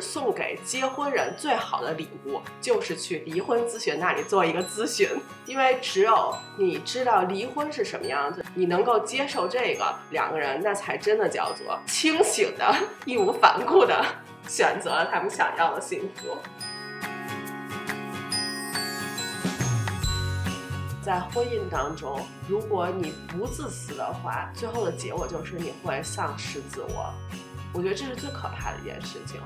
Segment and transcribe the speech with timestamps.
[0.00, 5.08] 送给结婚人最好的礼物就是去离婚咨询那里做一个咨询，
[5.46, 12.74] 因为只有你知道离婚是什么样子，你能够接受这个，两个人那才真的叫做清醒的、
[13.04, 14.04] 义无反顾的
[14.46, 16.36] 选择了他们想要的幸福。
[21.00, 27.14] 在婚姻当中，如果你不自私的话，最后的结果就是你会丧失自我。
[27.72, 29.40] 我觉得这是最可怕的一件事情。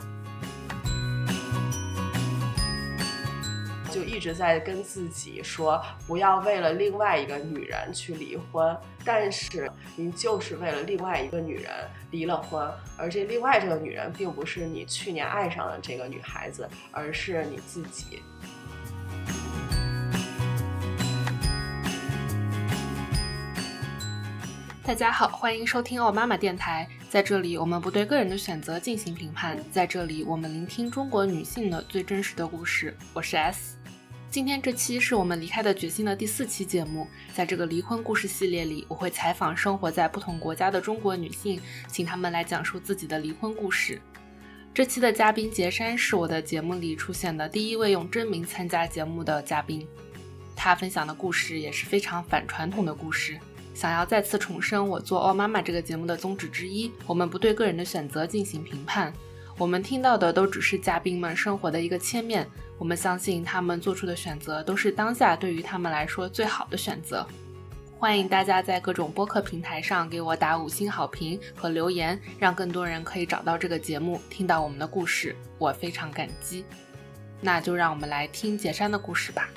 [3.93, 8.75] 就一直在跟自己说，不要为了另外一个女人去离婚，
[9.05, 11.71] 但是你就是为了另外一个女人
[12.11, 12.67] 离了婚，
[12.97, 18.23] 而这另外这个女人并不是你去年爱上的这个女孩子，而是你自己。
[24.83, 26.89] 大家好，欢迎收听奥妈妈电台。
[27.11, 29.59] 在这里，我们不对个人的选择进行评判。
[29.71, 32.97] 在这里，我们聆听中国女性的最真实的故事。
[33.13, 33.77] 我是 S。
[34.33, 37.07] 今天这期是我们离开的决心的第四期节目。
[37.35, 44.01] 在这个离婚故事系列里，我会采访生活在不同国家的中国女性，请她们来讲述自己的离婚故事。
[44.73, 49.87] 这期的嘉宾杰山是我的节目里出现的第一位用真名参加节目的嘉宾。
[50.57, 53.39] 他分享的故事也是非常反传统的故事。
[53.75, 59.13] 想要再次重申我做《奥妈妈》这个节目的宗旨之一：我们不对个人的选择进行评判，
[59.59, 62.47] 我们听到的都只是嘉宾们生活的一个切面。
[62.79, 67.25] 我们相信他们做出的选择都是当下对于他们来说最好的选择。
[67.97, 76.65] 欢迎大家在各种播客平台上给我打五星好评和留言，让更多人可以找到这个节目，听到我们的故事，我非常感激。
[77.41, 79.49] 那就让我们来听杰山的故事吧。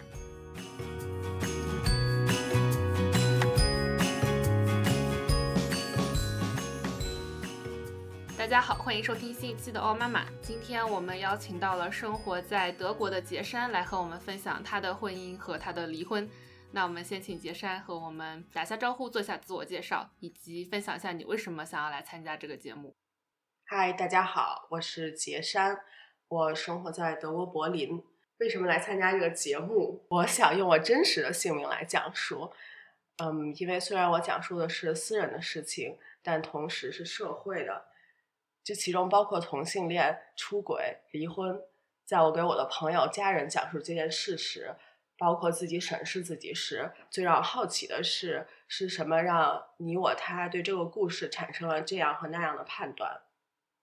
[8.45, 10.23] 大家好，欢迎收听新一期的《奥妈妈》。
[10.39, 16.29] 今天我们邀请到了生活在德国的杰山来和我们分享他的婚姻和他的离婚。
[16.72, 22.95] 那我们先请杰山和我们打下招呼，做下自我介绍，以及分享一下你为什么想要来参加这个节目。
[23.66, 25.79] 嗨，大家好，我是杰山，
[26.27, 28.00] 我生活在德国柏林。
[28.38, 30.06] 为什么来参加这个节目？
[30.07, 32.53] 我想用我真实的姓名来讲述。
[33.17, 37.85] 嗯，因为虽然我讲述的是私人的事情，但同时是社会的。
[38.65, 41.61] 这其中包括同性恋、出轨、离婚。
[42.03, 44.75] 在我给我的朋友、家人讲述这件事时，
[45.19, 53.21] 包括自己审视自己时，最让我好奇的是，是什么让你我他对这个故事产生了这样和那样的判断？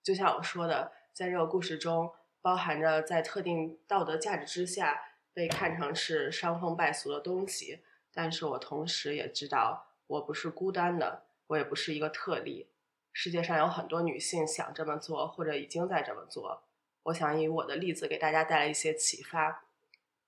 [0.03, 5.01] 就像我说的，在这个故事中，包含着在特定道德价值之下
[5.33, 7.85] 被看成是伤风败俗的东西。
[8.13, 12.72] 但是我同时也知道，我不是孤单的，我也不是一个特例。
[13.13, 16.65] 世界上有很多女性想这么做，或者已经在这么做。
[17.05, 19.65] 我想以我的例子给大家带来一些启发，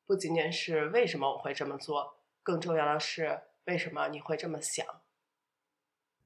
[0.06, 4.84] 不仅仅是为什么我会这么做，更重要的是为什么你会这么想。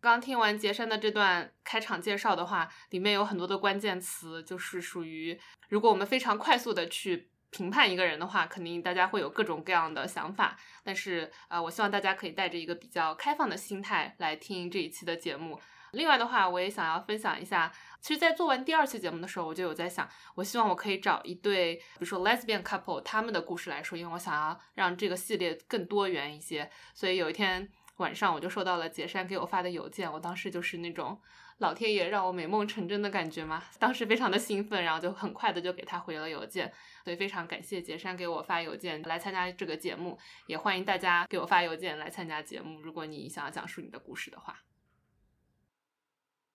[0.00, 5.38] 刚听完杰山的这段开场介绍的话，里面有很多的关键词，就是属于
[5.69, 10.56] 如果我们非常快速的去评判一个人的话，肯定大家会有各种各样的想法。
[10.84, 15.60] 但是，呃，我希望大家可以带着一个比较开放的心态来听这一期的节目。
[15.93, 17.72] 另外的话，我也想要分享一下。
[18.00, 26.71] 其实，在做完第二期节目的时候，我就有在想，我希望我可以找一对，比如说 lesbian couple 他们的故事来说，因为我想要让这个系列更多元一些。
[26.94, 31.21] 所以有一天晚上，我就收到了杰山给我发的邮件，我当时就是那种
[31.59, 36.72] 老天爷让我美梦成真的感觉嘛，当时非常的兴奋，然后就很快的就给他回了邮件。
[37.03, 40.16] 所以非常感谢杰山给我发邮件来参加这个节目，
[40.47, 44.62] 也欢迎大家给我发邮件来参加节目，如果你想要讲述你的故事的话。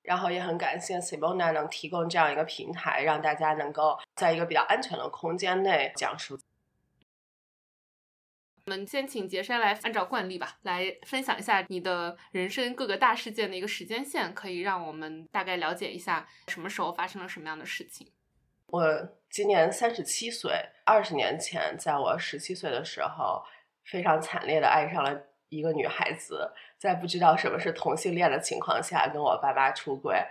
[0.04, 6.38] 然后也很感谢 Sibona 能提供这样一个平台，让大家能够在一个比较安全的空间内讲述。
[8.66, 18.10] 我们先请杰山来按照惯例吧，来分享一下你的人生各个大事件的一个时间线，可以让我们大概了解一下什么时候发生了什么样的事情。
[18.68, 20.54] 我今年三十七岁，
[20.86, 23.44] 二十年前，在我十七岁的时候，
[23.84, 25.33] 非常惨烈的爱上了。
[25.54, 30.26] 一个女孩子在不知道什么是同性恋的情况下跟我爸妈出轨，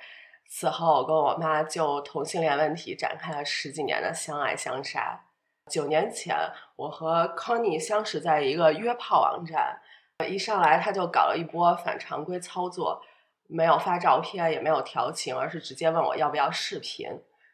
[0.49, 5.25] 此后我跟我妈就同性恋问题展开了十几年的相爱相杀。
[5.71, 6.37] 九年前，
[6.75, 9.81] 我和康妮相识在一个约炮网站，
[10.29, 13.01] 一上来他就搞了一波反常规操作，
[13.47, 17.09] 没有发照片，也没有调情，而是直接问我要不要视频。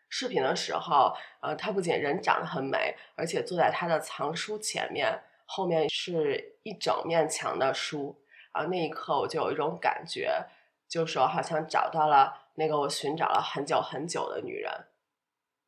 [0.09, 5.21] 视频的时候，呃，他不仅人长得很美，而且坐在他的藏书前面。
[5.51, 8.21] 后面是一整面墙的书，
[8.53, 10.45] 啊，那一刻我就有一种感觉，
[10.87, 14.71] 就说好像找到了那个我寻找了很久很久的女人。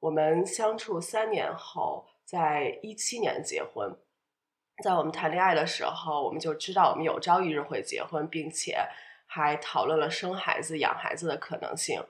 [0.01, 3.97] 我们相处三年后，在一七年结婚。
[4.83, 8.79] 在我们谈恋爱的时候，我们就知道我们有朝一日会结婚，并且
[9.27, 12.03] 还讨论了生孩子、养孩子的可能性。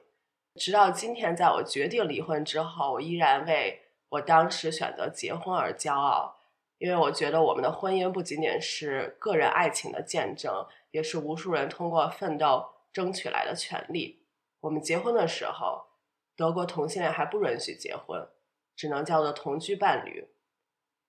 [0.56, 6.39] 直到今天，在我决定离婚之后，我依然为我当时选择结婚而骄傲，
[6.80, 14.24] 因为我觉得我们的婚姻不仅仅是个人爱情的见证，也是无数人通过奋斗争取来的权利。
[14.60, 15.88] 我们结婚的时候，
[16.34, 18.26] 德国同性恋还不允许结婚，
[18.74, 20.30] 只能叫做同居伴侣。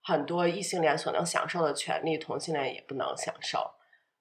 [0.03, 3.75] 很多异性恋所能享受的权利，同性恋也不能享受。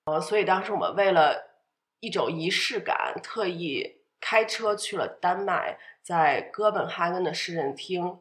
[0.05, 1.65] 呃，所以当时我们为了
[1.99, 8.21] 一种仪式感，特意开车去了丹麦，在哥本哈根的市政厅，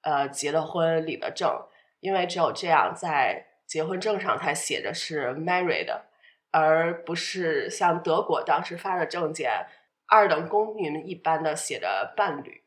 [0.00, 1.68] 呃，结的婚，领的证。
[2.04, 5.90] 因为只有这样，在结婚证上才写着是 married，
[6.50, 9.66] 而不是像德国当时发的证件，
[10.06, 12.62] 二等公民一般的写着伴侣。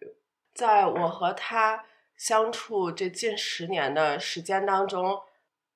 [0.54, 1.86] 在我和他。
[2.18, 5.22] 相处这近十年的时间当中，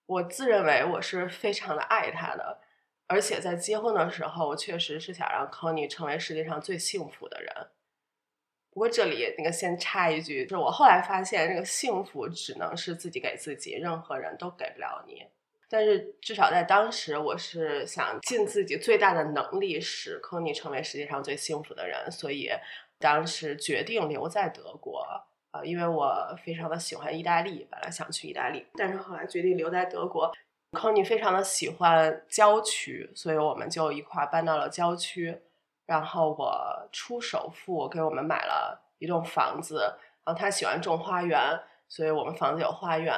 [0.08, 2.60] 我自认为我是非常的爱他的，
[3.06, 7.68] 而且在结婚的时候，我确实是想让 Conny 成为世界上最幸福的人。
[8.74, 15.26] 不过这里那个先插一句，就是我后来发现，这个幸福只能是自己给自己，任何人都给不了你。
[15.70, 22.50] 但是至少在当时，我是想尽自己最大的能力使 Conny 成为世界上最幸福的人，所以
[23.00, 25.06] 当时决定留在德国。
[25.52, 30.32] 呃，因为我非常的喜欢意大利，本来想去意大利，但是后来决定留在德国。
[30.72, 35.38] Conny 非常的喜欢郊区，所以我们就一块搬到了郊区。
[35.92, 39.94] 然后我出首付给我们买了一栋房子。
[40.24, 41.38] 然后他喜欢种花园，
[41.90, 43.14] 所以我们房子有花园。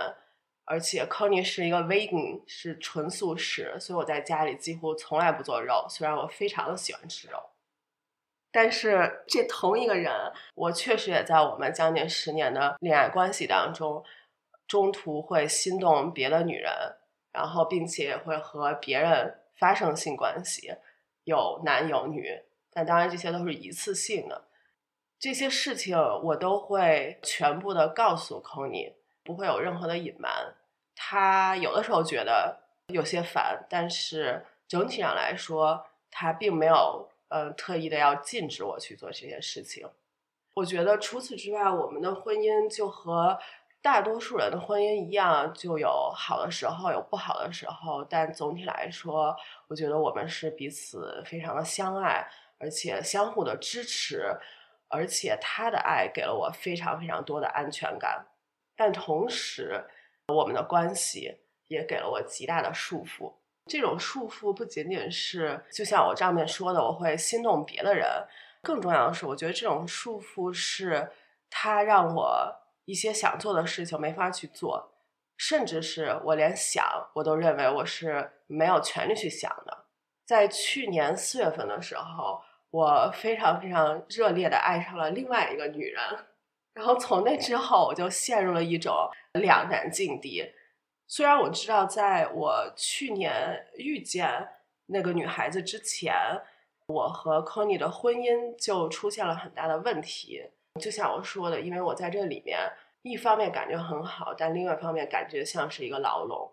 [0.65, 7.37] 而且 Conny 是一个 vegan，是纯素食，所以我在家里几乎从来不做肉，虽然我非常的喜欢吃肉。
[8.51, 10.11] 但是这同一个人，
[10.55, 14.03] 我确实也在我们将近十年的恋爱关系当中，
[14.67, 16.71] 中途会心动别的女人，
[17.31, 20.73] 然后并且也会和别人发生性关系，
[21.25, 22.41] 有男有女，
[22.73, 24.45] 但当然这些都是一次性的。
[25.19, 30.53] 这些事情我都会全部的告诉 c o n y 不会有任何的隐瞒。
[30.95, 37.09] 他有的时候觉得有些烦，但是整体上来说，他并没有。
[37.35, 39.89] 嗯，特意的要禁止我去做这些事情。
[40.53, 43.35] 我觉得除此之外，我们的婚姻就和
[43.81, 48.03] 大多数人的婚姻一样，就有好的时候，有不好的时候。
[48.03, 49.35] 但总体来说，
[49.67, 52.23] 我觉得我们是彼此非常的相爱，
[52.63, 54.33] 而且相互的支持，
[54.87, 58.25] 而且他的爱给了我非常非常多的安全感。
[58.73, 59.83] 但同时，
[60.29, 63.33] 我们的关系也给了我极大的束缚。
[63.65, 68.07] 这种束缚不仅仅是，就像我上面说的，我会心动别的人。
[68.61, 71.11] 更重要的是，我觉得这种束缚是，
[71.49, 72.55] 它让我
[72.85, 74.93] 一些想做的事情没法去做，
[75.35, 79.83] 甚至是我连想，我都认为我是没有权利去想的。
[80.25, 82.41] 在去年四月份的时候，
[82.73, 86.01] 我非常非常热烈的爱上了另外一个女人，
[86.73, 90.43] 然后从那之后，我就陷入了一种两难境地。
[91.07, 94.49] 虽然我知道，在我去年遇见
[94.87, 96.15] 那个女孩子之前，
[96.87, 100.43] 我和 Conny 的婚姻就出现了很大的问题。
[100.81, 102.57] 就像我说的，因为我在这里面，
[103.03, 106.51] 一方面感觉很好，但另外一方面感觉像是一个牢笼。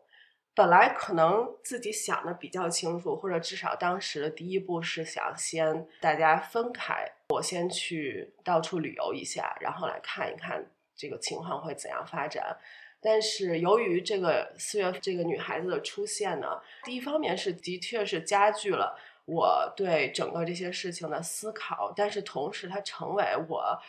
[0.61, 10.63] 本来可能自己想的比较清楚，或者至少当时的第一步是想先大家分开，我先去到处旅游一下，然后来看一看
[10.95, 12.55] 这个情况会怎样发展。
[13.01, 23.81] 但是由于这个四月这个女孩子的出现呢，第一方面是的确是加剧了我对整个这些事情的思考，但是同时它成为我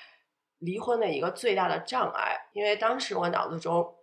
[0.60, 3.94] 离婚的一个最大的障碍，因为当时我脑子中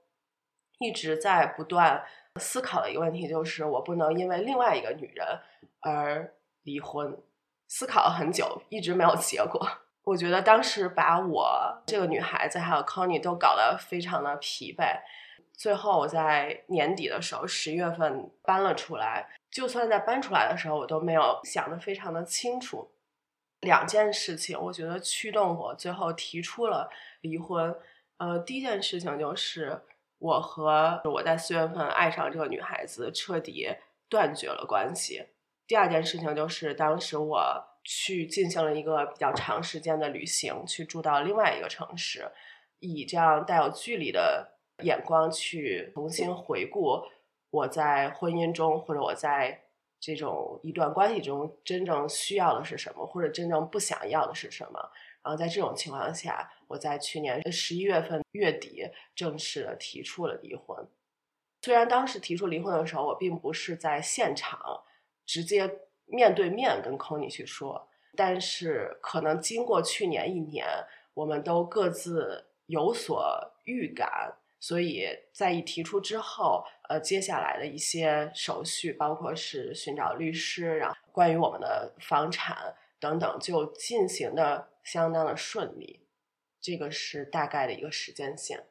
[0.81, 2.05] 一直在不断
[2.39, 5.27] 思考的一个问题就是我不能因为另外一个女人
[5.81, 7.17] 而离婚，
[7.67, 9.67] 思考了很久，一直没有结果。
[10.05, 15.01] 我觉得当时把我这个女孩子还有 Conny 都搞得非常的疲惫，
[15.53, 19.29] 最后我在年底的时候，十月份搬了出来。
[19.51, 22.91] 就算在搬出来的时候，我都没有想得非常的清楚。
[23.61, 26.89] 两件事情，我觉得驱动我最后提出了
[27.23, 27.75] 离婚。
[28.19, 29.83] 呃，第一件事情就是
[30.19, 33.69] 我和我在四月份爱上这个女孩子彻底
[34.09, 35.27] 断绝了关系。
[35.67, 37.65] 第二件事情就是当时我。
[37.91, 42.31] 去进行了一个比较长时间的旅行，去住到另外一个城市，
[42.81, 47.01] 以这样带有距离的眼光去重新回顾
[47.51, 49.63] 我在婚姻中或者我在
[49.99, 54.91] 这种一段关系中真正需要的是什么，或者真正不想要的是什么。
[55.29, 60.89] 然后在这种情况下，我在去年十一月份月底正式的提出了离婚。
[61.61, 64.59] 虽然当时提出离婚的时候，我并不是在现场
[65.27, 70.67] 直接面对面跟 c o n y 去说，但是可能经过去年一年，
[71.13, 86.01] 我们都各自有所预感，所以在一提出之后，呃，接下来的一些手续，包括是寻找律师，然后关于我们的房产等等，就进行的相当的顺利。
[86.61, 88.67] 这个是大概的一个时间线。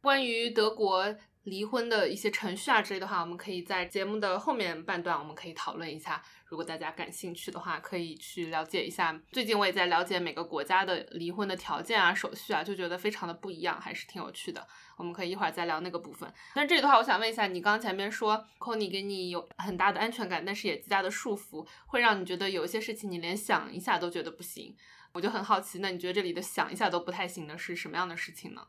[0.00, 1.16] 关于德国。
[1.44, 6.22] 离婚的一些程序啊之类的话，我们可以在节目的后面半段，我们可以讨论一下。
[6.44, 9.18] 如果大家感兴趣的话，可以去了解一下。
[9.32, 14.66] 最近我也在了解每个国家的离婚的条件啊、手续啊，就觉得非常的不一样，还是挺有趣的。
[14.96, 16.30] 我们可以一会儿再聊那个部分。
[16.54, 24.76] 但这里的话，我想问一下，你刚前面说 c o n y 给你有很大的安全感，但是也极大的束缚，会让你觉得有一些事情你连想一下都觉得不行。
[25.12, 28.66] 我就很好奇，那你觉得这里的想一下都不太行的是什么样的事情呢？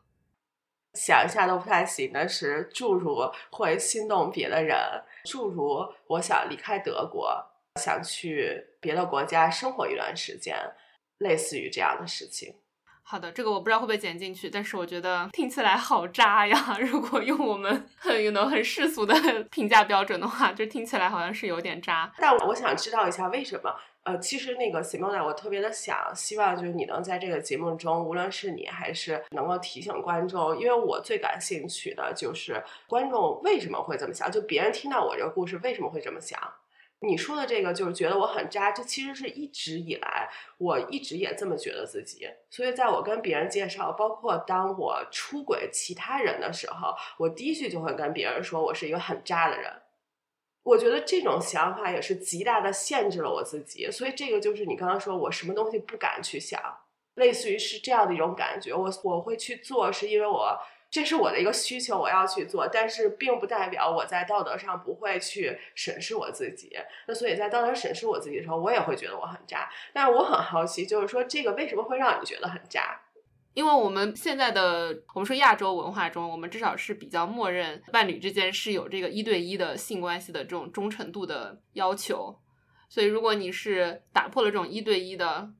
[0.94, 3.18] 想一下都不太行的是，诸如
[3.50, 4.78] 会心动别的人，
[5.24, 7.44] 诸如我想离开德国，
[7.80, 10.56] 想去别的国家生活一段时间，
[11.18, 12.54] 类似于这样的事情。
[13.04, 16.56] 好的，这个我不知道会不会剪进去，但是我觉得听起来好渣呀！
[16.80, 19.14] 如果用我们很 you know 很世俗的
[19.50, 22.10] 评价标准的话，就听起来好像是有点渣。
[22.18, 23.70] 但我想知道一下为什么。
[24.04, 36.36] 呃，其实那个 Simona，我特别的想，希望就是你能在这个节目中，无论是你还是能够提醒观众，因为我最感兴趣的就是观众为什么会这么想，就别人听到我这个故事为什么会这么想。
[37.02, 40.28] 你说的这个就是觉得我很渣，这其实是一直以来
[40.58, 42.28] 我一直也这么觉得自己。
[42.48, 49.70] 所以在我跟别人介绍，包括当我出轨其他人的时候，我第一句就会跟别人说我是一个很渣的人。
[50.62, 56.62] 我觉得这种想法也是极大的限制了我自己，所以这个就是你刚刚说我什么东西不敢去想，
[57.14, 58.72] 类似于是这样的一种感觉。
[58.72, 60.56] 我我会去做，是因为我
[60.92, 66.70] 这是我的一个需求，我要去做，但是并不代表我在道德上不会去审视我自己。
[67.08, 69.70] 那所以在道德审视我自己的时候，我也会觉得我很渣。
[69.94, 73.00] 但是我很好奇，就是说这个为什么会让你觉得很渣？
[73.54, 82.38] 因为我们现在的我们说亚洲文化中，我们至少是比较默认伴侣之间是有这个一对一的性关系的这种忠诚度的要求，
[82.90, 85.50] 所以如果你是打破了这种一对一的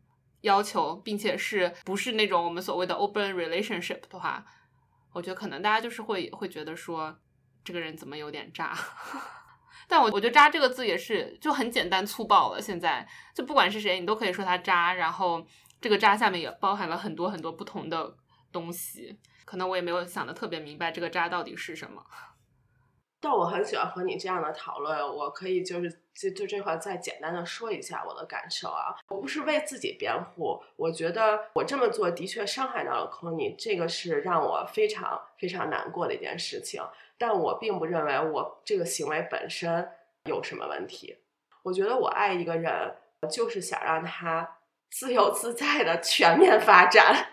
[0.42, 4.44] 要求，并且是不是那种我们所谓的 open relationship 的话，
[5.12, 7.16] 我觉得可能大家就是会会觉得说
[7.64, 8.76] 这个人怎么有点渣。
[9.88, 15.46] 但我我觉得渣这个字也是就很简单粗暴了，现在就不管是谁，你都可以说他渣，然后。
[15.82, 18.16] 这个渣下面也包含了很多很多不同的
[18.52, 22.00] 东西，可能我也没有想的特别明白这个渣到底是什么。
[23.22, 28.94] 但我很喜欢和你这样的讨论，我可以就是就就这块再简单的说一下我的感受啊。
[29.08, 36.82] 我不是为自己辩护，我觉得我这么做的确伤害到了 Kony，这个是让我非常非常难过的一件事情。
[37.16, 39.88] 但我并不认为我这个行为本身
[40.24, 41.16] 有什么问题。
[41.62, 42.94] 我觉得我爱一个人，
[43.30, 44.58] 就是想让他。
[44.94, 47.28] 自由自在的全面发展，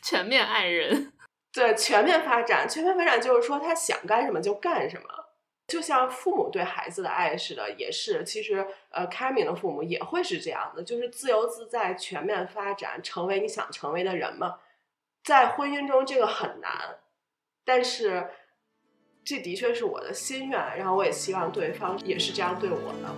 [0.00, 1.12] 全面爱人，
[1.52, 5.21] 对，全面发展，全面发展就是说他想干什么就干什么，
[5.68, 14.58] 就像父母对孩子的爱似的，也是，其实呃，开明的父母也会是这样的，就是自由自在，全面发展，成为你想成为的人嘛。
[15.24, 16.98] 在婚姻中这个很难，
[17.64, 18.28] 但是
[19.24, 23.14] 这的确是我的心愿，然后我也希望对方也是这样对我的。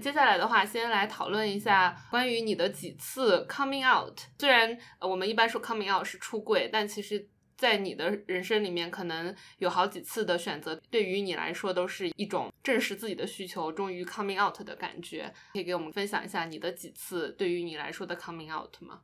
[0.00, 4.18] 接下来的话，先来讨论一下关于你的几次 coming out。
[4.38, 7.28] 虽然我们一般说 coming out 是出柜，但其实，
[7.60, 15.30] 在你的人生里面，可能有好几次的选择，对于你来说都是一种证实自己的需求，终于 coming out 的感觉。
[15.52, 19.02] 可以给我们分享一下你的几次对于你来说的 coming out 吗？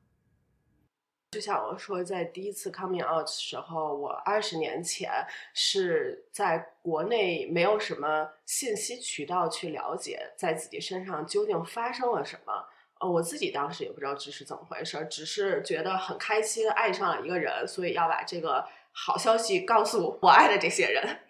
[1.32, 5.10] 就像我说，在第一次 coming out 的时候，我二十年前
[5.52, 12.66] 是在国内没有什么信息渠道去了解在自己身上究竟发生了什么。
[13.10, 21.20] 我自己当时也不知道这是怎么回事，只是觉得很开心，爱上了一个人，所以要把这个好消息告诉我爱的这些人。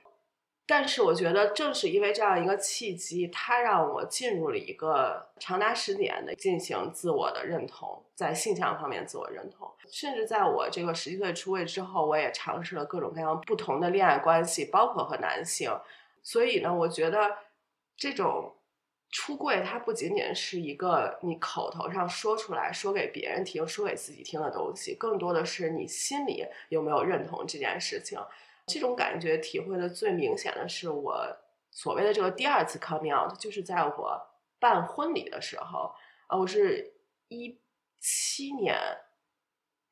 [0.68, 9.70] 但是我觉得，正是因为这样一个契机，它让我进入了一个长达十年的进行自我的认同，在性向方面自我认同。
[9.92, 15.70] 甚至在我这个十七岁出柜之后，我也尝试了各种各样不同的恋爱关系，包括和男性。
[16.24, 17.36] 所以呢，我觉得
[17.96, 18.52] 这种
[19.10, 28.18] 出柜，它不仅仅是一个你口头上说出来说给别人听、说给自己听的东西，更多的是你心里有没有认同这件事情。
[28.66, 31.24] 这种感觉体会的最明显的是我
[31.70, 34.20] 所谓的这个第二次 coming out，就是在我
[34.58, 35.94] 办婚礼的时候，
[36.26, 36.92] 啊，我是
[37.28, 37.60] 一
[38.00, 38.76] 七年，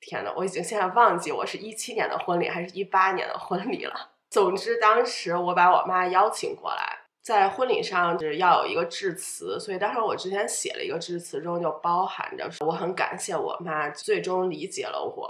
[0.01, 4.11] 天呐，我已经现在忘记我是一七年的婚礼还是一八年的婚礼了。
[4.29, 6.94] 总之，当时我把我妈邀请过来，
[7.25, 15.27] 在婚礼上是要有一个致辞，所以当时我之前写了一个致辞中就包含着我很感谢我妈最终理解了我。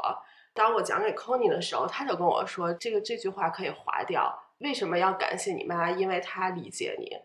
[0.52, 4.36] 当我讲给 c o n y 的时候，他就跟我说：“这个这句话可以划掉。
[4.58, 5.92] 为什么要感谢你妈？
[5.92, 7.16] 因为她理解你。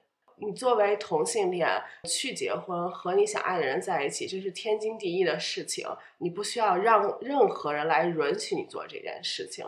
[0.42, 1.68] 你作为同性恋
[2.08, 5.88] 去结婚，和你想爱的人在一起，这是天经地义的事情。
[6.20, 9.66] 你不需要让任何人来允许你做这件事情。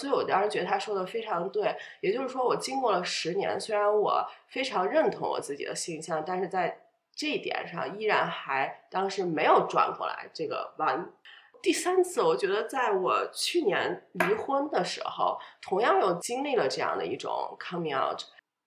[0.00, 1.76] 所以我当时觉得他说的非常对。
[2.00, 6.78] 也就是说，我经过了十年，虽然我非常认同我自己的性向，但是在
[7.14, 11.12] 这一点上，依然还当时没有转过来这个弯。”
[11.62, 18.20] 第三次，我觉得在我去年离婚的时候，同样又经历了这样的一种 coming out。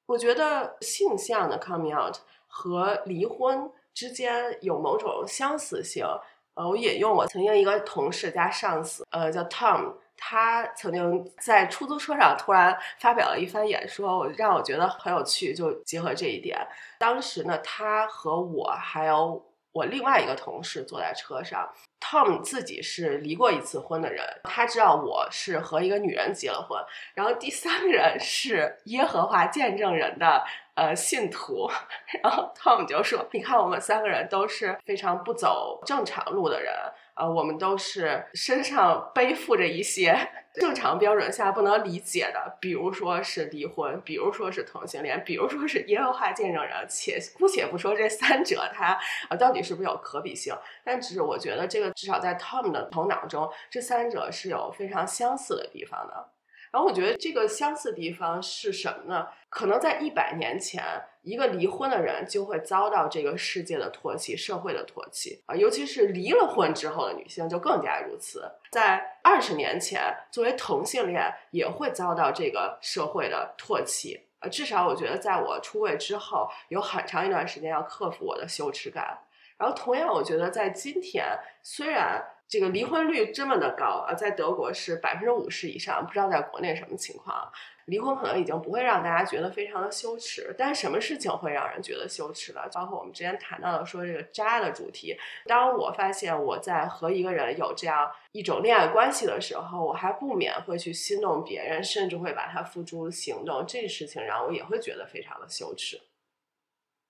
[0.05, 2.15] 我觉得性向的 coming out
[2.47, 6.05] 和离婚之间有某种相似性。
[6.53, 16.65] 呃，我引用我曾经一个同事加上司，呃，叫 Tom，他曾经在出租车上突然发表了一番演说，我让我觉得很有趣，就结合这一点。
[16.97, 21.69] 当时呢，他和我还有我另外一个同事坐在车上。
[21.99, 26.79] Tom 自己是离过一次婚的人，他知道我是和一个女人结了婚。
[27.15, 30.43] 然后第三个人是耶和华见证人的
[30.75, 31.67] 呃信徒，
[32.21, 36.73] 然后 Tom 就说：“你看，我们三个人都是非常不走正常路的人。”
[37.15, 40.15] 呃，我们都是身上背负着一些
[40.55, 46.85] 正常标准下不能理解的，比如说是离婚，比如说是同性恋，比如说是耶和华见证人。
[46.87, 48.97] 且姑且不说这三者它
[49.29, 56.34] 呃到底是不是有可比性，但只是我觉得这个至少在 Tom 的头脑中，这三者是有非常相似的地方的。
[56.75, 59.25] 然后我觉得这个相似地方是什么呢？
[59.47, 60.83] 可能在一百年前，
[61.21, 68.43] 一个离婚的人就会遭到这个世界的唾弃、社会的唾弃啊，尤其是离了婚之后的女性就更加如此。
[68.73, 79.17] 在二十年前，作为同性恋也会遭到这个社会的唾弃啊，至少我觉得，在我出柜之后，有很长一段时间要克服我的羞耻感。
[79.57, 81.25] 然后，同样，我觉得在今天，
[81.63, 87.51] 虽然这个离婚率这么的高啊，在德国是百分之五十以上，不知道在国内什么情况。
[87.85, 92.61] 离婚可能已经不会让大家觉得非常的羞耻，但什么事情会让人觉得羞耻呢？
[92.73, 95.15] 包括我们之前谈到的说这个渣的主题。
[95.45, 103.63] 当我发现我在和一个人有这样一种恋爱关系的时候，我还不免会去心动别人，甚至会把它付诸行动。
[103.67, 106.01] 这事情让我也会觉得非常的羞耻。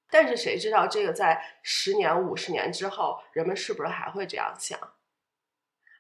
[0.10, 4.78] 但是谁知道这个在十年、五十年之后，人们是不是还会这样想？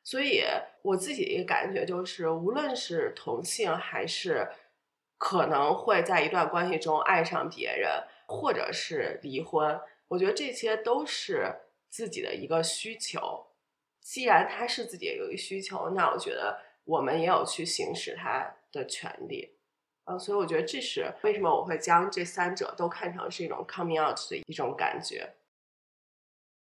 [0.05, 0.43] 所以
[0.83, 4.47] 我自己的一个感觉就是，无论是同性还是
[5.17, 11.51] 可能会在一段关系中爱上别人，或者是离婚，我觉得这些都是
[11.89, 13.47] 自己的一个需求。
[13.99, 19.57] 既然他是自己的一个需求，那我觉得我们也有去行使他的权利。
[20.03, 25.27] 呃，所以我觉得这是为什么我会将这三者都看成是一种 coming out 的一种感觉。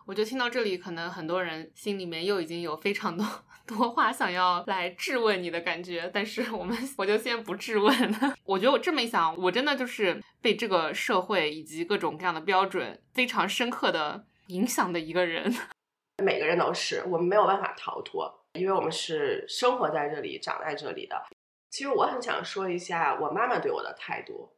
[0.08, 3.26] 我觉得听到这里，可能很多人心里面又已经有非常多
[3.68, 8.34] 多话想要来质问你的感觉，但是我们我就先不质问了。
[8.46, 15.54] 我觉得我这么一想，我真的就是被这个社会以及各种各样的标准非常深刻的影响的一个人。
[16.24, 21.22] 每个人都是，我们没有办法逃脱，因为我们是生活在这里、长在这里的。
[21.70, 24.50] 其实我很想说一下我妈妈对我的态度，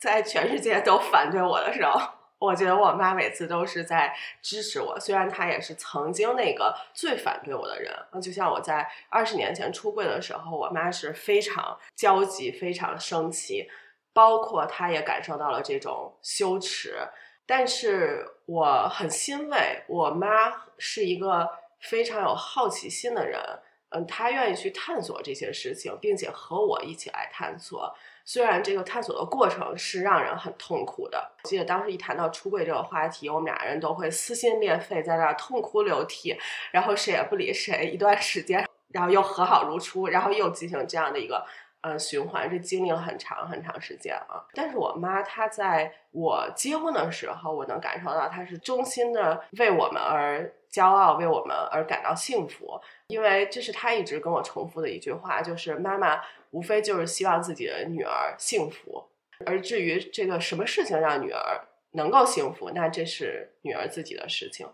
[0.00, 2.00] 在全世界都反对我的时候，
[2.38, 4.98] 我觉得我妈每次都是在支持我。
[5.00, 13.68] 虽然她也是曾经那个最反对我的人，就像我在二十年前出柜的时候，我妈是非常焦急、非常生气，
[14.12, 16.96] 包括她也感受到了这种羞耻。
[17.44, 21.48] 但是我很欣慰，我妈是一个
[21.80, 23.40] 非常有好奇心的人。
[23.88, 27.92] 嗯，她愿意去探索这些事情，并且和我一起来探索。
[28.28, 31.32] 虽然这个探索的过程是让人很痛苦的。
[31.44, 36.36] 记得当时一谈到出柜这个话题，我们俩人都会撕心裂肺，在那儿痛哭流涕，
[36.70, 41.42] 然后谁也不理谁一段时间，然后又和好如初，然后又进行这样的一个
[41.80, 42.50] 呃循环。
[42.50, 44.44] 这经历了很长很长时间啊。
[44.52, 52.78] 但是我妈她在我结婚的时候，我能感受到她是衷心的为我们而骄傲，为我们而感到幸福。
[53.06, 59.04] 因为这是她一直跟我重复的一句话，就是妈妈无非就是希望自己的女儿幸福，
[59.46, 64.68] 而至于这个什么事情让女儿能够幸福，那这是女儿自己的事情。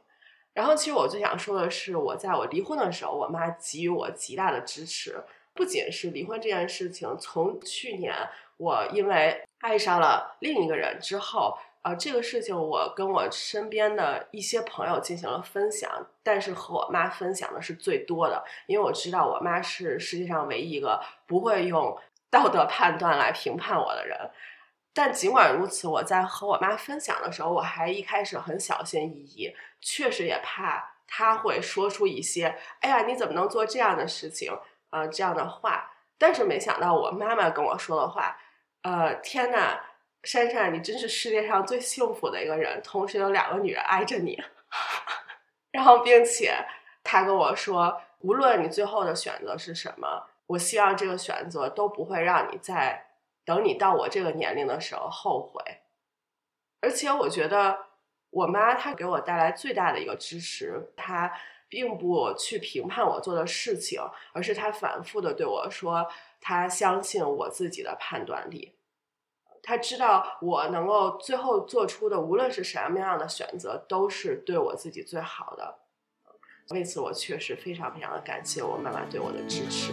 [0.53, 8.15] 然后，其实我最想说的是，我在我离婚的时候，我妈给予我极大的支持，不仅是离婚这件事情，从去年
[8.57, 11.57] 我因为爱上了另一个人之后。
[11.85, 15.91] 呃，这个事情我跟我身边的一些朋友进行了分享，
[16.23, 21.95] 但是和我妈分享的是最多的，因为我知道我妈是世界上唯一一个不会用
[22.31, 24.19] 道德判断来评判我的人。
[24.95, 34.51] 但尽管如此，我在和我妈分享的时候，我还一开始很小心翼翼，确实也怕她会说出一些“哎呀，你怎么能做这样的事情”
[34.91, 35.91] 呃这样的话。
[36.17, 38.39] 但是没想到我妈妈跟我说的话，
[38.83, 39.79] 呃，天呐！
[40.25, 44.43] 珊珊，你真是世界上最幸福的一个人，同时有两个女人爱着你。
[45.71, 46.55] 然后，并且
[47.03, 53.07] 他跟我说，无论你最后的选择是什么，我希望这个选择都不会让你在
[53.45, 55.63] 等你到我这个年龄的时候后悔。
[56.81, 57.79] 而且，我觉得
[58.31, 61.33] 我妈她给我带来最大的一个支持，她
[61.69, 64.01] 并不去评判我做的事情，
[64.33, 66.07] 而是她反复的对我说，
[66.41, 68.74] 她相信我自己的判断力。
[69.65, 75.79] 他知道我能够最后做出的，无论是什么样的选择，都是对我自己最好的。
[76.71, 79.93] 为此，我确实非常非常的感谢我妈妈对我的支持。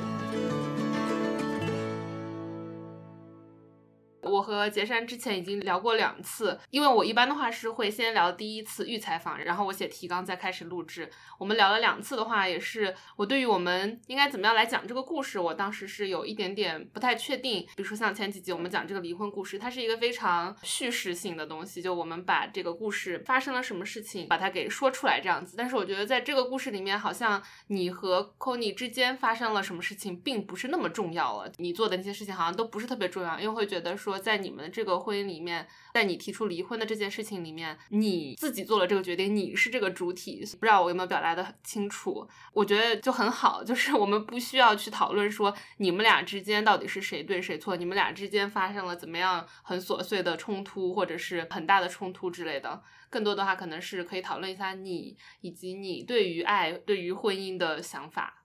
[4.42, 11.08] 我和杰山之前已经聊过两次，因为我一般的话是会先聊第一次预采访，然后我写提纲再开始录制。
[11.38, 17.62] 我们聊了两次的话，也是我对于我们应该怎么样来讲这个故事，我当时是有一点点不太确定。
[17.76, 25.54] 比如说像前几集我们讲这个离婚故事，它是一个非常叙事性的东西，就我们把这个故事发生了什么事情，把它给说出来这样子。
[25.56, 31.52] 但是我觉得在这个故事里面，好像你和 c o n y 之间发生了什么事情，并不是那么重要了。
[31.58, 34.18] 你做的那些事情好像都不是特别重要，因为会觉得说。
[34.22, 40.40] 在在你们这个婚姻里面，在你提出离婚的这件事情里面，你自己做了这个决定，你是这个主体。
[40.58, 42.26] 不知道我有没有表达的很清楚？
[42.54, 52.82] 我觉得就很好，就是我们不需要去讨论说你们俩之间到底是谁对谁错，你们俩之间发生了怎么样很琐碎的冲突，或者是很大的冲突之类的。
[53.10, 58.41] 更多的话，可能是可以讨论一下你以及你对于爱、对于婚姻的想法。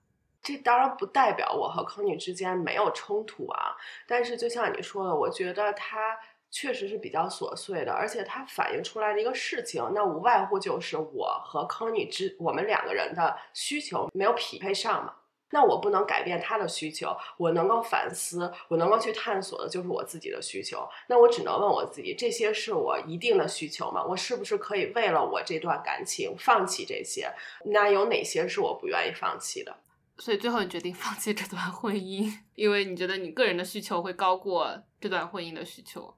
[0.47, 3.75] 这当然不代表我和康妮之间没有冲突啊，
[4.07, 6.17] 但是就像你说的，我觉得它
[6.49, 15.13] 确实是比较琐碎的，而且它反映出来的一个事情，那无外乎就是我和康妮之我们两个人的需求没有匹配上嘛。
[15.49, 20.85] 那我不能改变他的需求，我能够反思，我能够去探索的就是我自己的需求。
[21.07, 24.03] 那我只能问我自己，这些是我一定的需求吗？
[24.03, 27.31] 我是不是可以为了我这段感情放弃这些？
[27.63, 29.73] 那有哪些是我不愿意放弃的？
[30.19, 36.15] 所以最后你决定放弃这段婚姻，因为你觉得你个人的需求会高过这段婚姻的需求。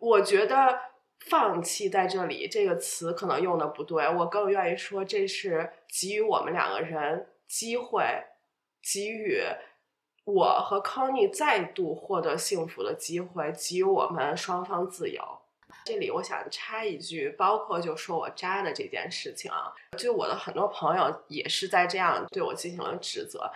[0.00, 0.78] 我觉得
[1.30, 8.04] “放弃”在这里这个词可能用的不对，我更愿意说这是给予我们两个人机会，
[8.82, 9.42] 给予
[10.24, 15.22] 我和康妮再度获得幸福的机会，给予我们双方自由。
[15.86, 23.48] 这里我想插一句，包括就说我渣的这件事情啊，就我的很多朋友也是在这样对我进行了指责，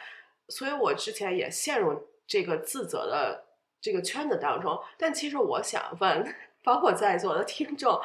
[0.49, 3.45] 所以我之前也陷入这个自责的
[3.81, 4.81] 这个圈子当中。
[4.97, 8.01] 但其实我想问，包括在座的听众，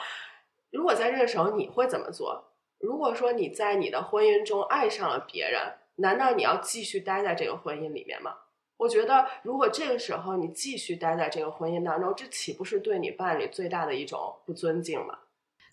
[0.72, 2.52] 如果在这个时候你会怎么做？
[2.80, 8.36] 如果说你在你的婚姻中爱上了别人，难道你要继续待在这个婚姻里面吗？
[8.78, 15.20] 我觉得，如果这个时候你继续待在这个婚姻当中，这岂不是对你伴侣最大的一种不尊敬吗？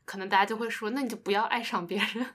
[0.05, 2.35] 可能大家就会说，那你就不要爱上别人。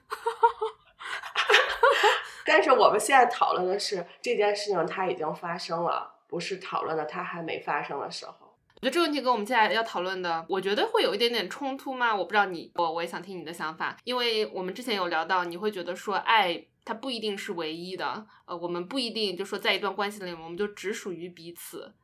[2.44, 8.47] 但是我们现在讨论的是这件事情，它已经发生了，不是讨论的它还没发生的时候。
[8.80, 12.14] 我觉得这个问题跟我们接下来要讨论的，我觉得会有一点点冲突吗？
[12.14, 16.66] 我不知道你，我我也想听你的想法，因为我们之前有聊到，你会觉得说爱。
[16.84, 21.94] 它不一定是唯一的，呃，我们不一定就说在一段关系里，我们就只属于彼此。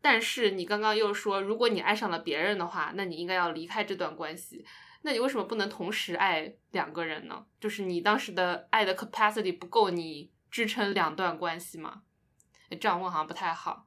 [0.00, 4.66] 但是你刚刚又说，如果你爱上了别人的话，那你应该要离开这段关系。
[5.02, 7.46] 那你为什么不能同时爱两个人呢？
[7.60, 12.02] 就是你当时的爱的 capacity 不够你支撑两段关系吗？
[12.80, 13.86] 这样问好像不太好。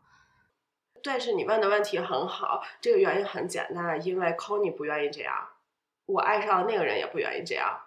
[1.03, 5.49] 但是你问的问题很好，这个原因很简单，因为 Conny 不愿意这样，
[6.05, 7.79] 我爱上的那个人也不愿意这样。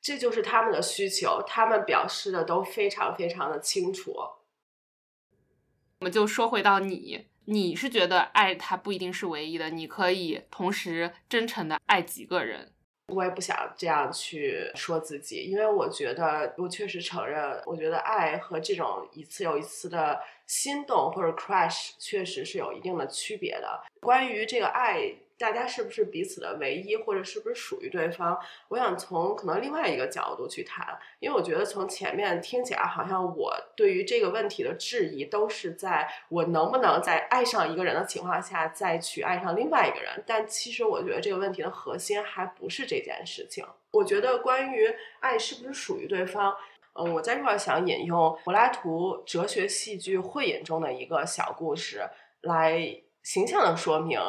[0.00, 4.12] 这就是他们的需求，他们表示的都非常非常的清楚。
[6.00, 12.71] 我们就说回到你，你是觉得爱他不一定是唯一的，你可以同时真诚的爱几个人。
[13.14, 23.80] 我也不想这样去说自己，因为我觉得我确实承认，我觉得爱和这种一次又一次的心动或者 crush 确实是有一定的区别的。
[24.00, 25.00] 关于这个爱
[25.38, 28.38] 大家是不是彼此的唯一，或者是不是属于对方？
[28.68, 40.22] 我想从可能另外一个角度去谈，因为我觉得从前面听起来，好像我对于这个问题的质疑都是在我能不能在爱上一个人的情况下再去爱上另外一个人。
[40.26, 43.64] 但其实我觉得这个问题的核心还不是这件事情。
[43.90, 44.88] 我觉得关于
[45.20, 46.54] 爱是不是属于对方，
[46.94, 52.02] 嗯，我在这块想引用柏拉图哲学戏剧《会饮》中的一个小故事，
[52.42, 52.80] 来
[53.22, 54.20] 形象的说明。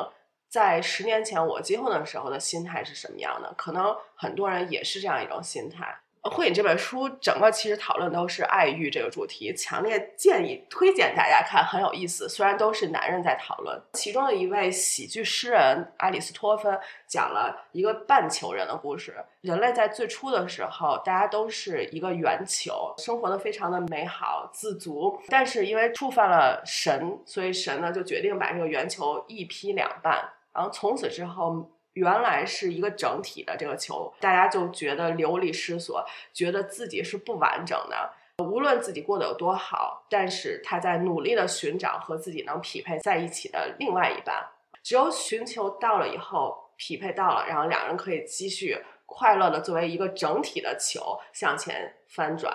[0.54, 3.52] 在十年前我结婚的时候的心态是什么样的？
[3.58, 5.98] 可能很多人也是这样一种心态。
[6.30, 12.30] 《会影》这本书整个其实讨论都是爱欲这个主题，强烈建议推荐大家看，很有意思。
[12.30, 19.16] 虽然都是男人在讨论，其中的一位喜剧诗人阿里斯托芬讲了一个半球人的故事。
[19.42, 25.20] 人类在最初的时候，大家都是一个圆球，生活的非常的美好自足。
[25.30, 30.24] 但是因为触犯了神，所以神呢就决定把这个圆球一劈两半。
[30.54, 31.70] 然后从此之后。
[31.96, 38.12] 原来是一个整体的这个球，大家就觉得流离失所，觉得自己是不完整的。
[38.44, 44.44] 无论自己过得有多好，但是他在努力的寻找和自己能匹配在一起的另外一半。
[44.82, 52.52] 只有寻求到了以后，匹配到了，然后两人可以继续快乐的作为一个整体的球向前翻转。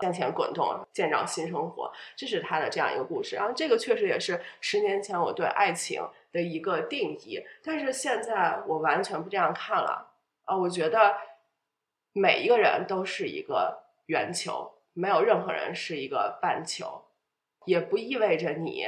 [0.00, 3.36] 向前滚动，建造新生活，这是他的这样一个故事。
[3.36, 6.02] 然后这个确实也是十年前我对爱情
[6.32, 10.10] 的一个定义，但是现在我完全不这样看了。
[10.44, 11.14] 啊，我觉得
[12.12, 17.06] 每一个人都是一个圆球，没有任何人是一个半球，
[17.64, 18.86] 也不意味着你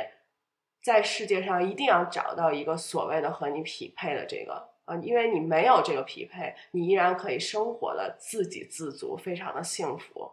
[0.83, 10.31] 在世界上一定要找到一个所谓的和你匹配的这个啊，因为你没有这个匹配，你依然可以生活的自给自足，非常的幸福。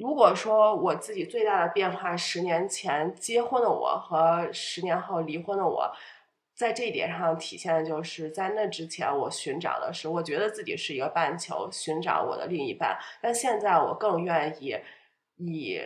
[0.00, 5.92] 如果说我自己最大的变化，十年前结婚的我和十年后离婚的我，
[6.54, 12.98] 在这一点上体现的就是在那之前，我寻找的是，我觉得自己是一个半球，寻找我的另一半。
[13.20, 14.74] 但现在我更愿意
[15.36, 15.78] 以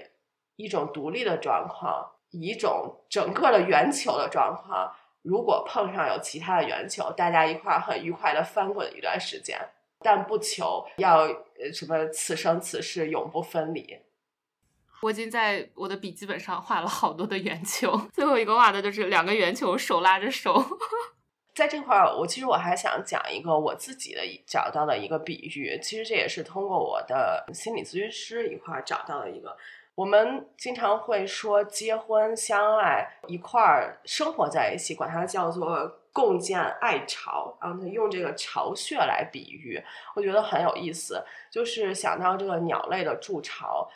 [0.55, 9.59] 一种独立的状况，以一种整个的圆球的状况，如果碰上有其他的圆球，大家一块儿很愉快的翻滚一段时间。
[10.05, 13.99] 但不求要呃什么此生此世永不分离。
[15.01, 20.63] 我已经在我的笔记本上画了好多的圆球， 最后一个画的就是两个圆球手拉着手。
[21.55, 29.57] 在这块儿，我其实我还想讲一个我自己的找到的一个比喻，其实这也是通过我的心理咨询师一块儿找到的一个。
[29.95, 36.01] 我们经常会说结婚相爱一块儿生活在一起，管它叫做。
[36.15, 39.83] 共建爱巢，然后他用这个巢穴来比喻，
[40.15, 41.21] 我觉得很有意思。
[41.51, 43.91] 就是想到这个鸟类的筑巢，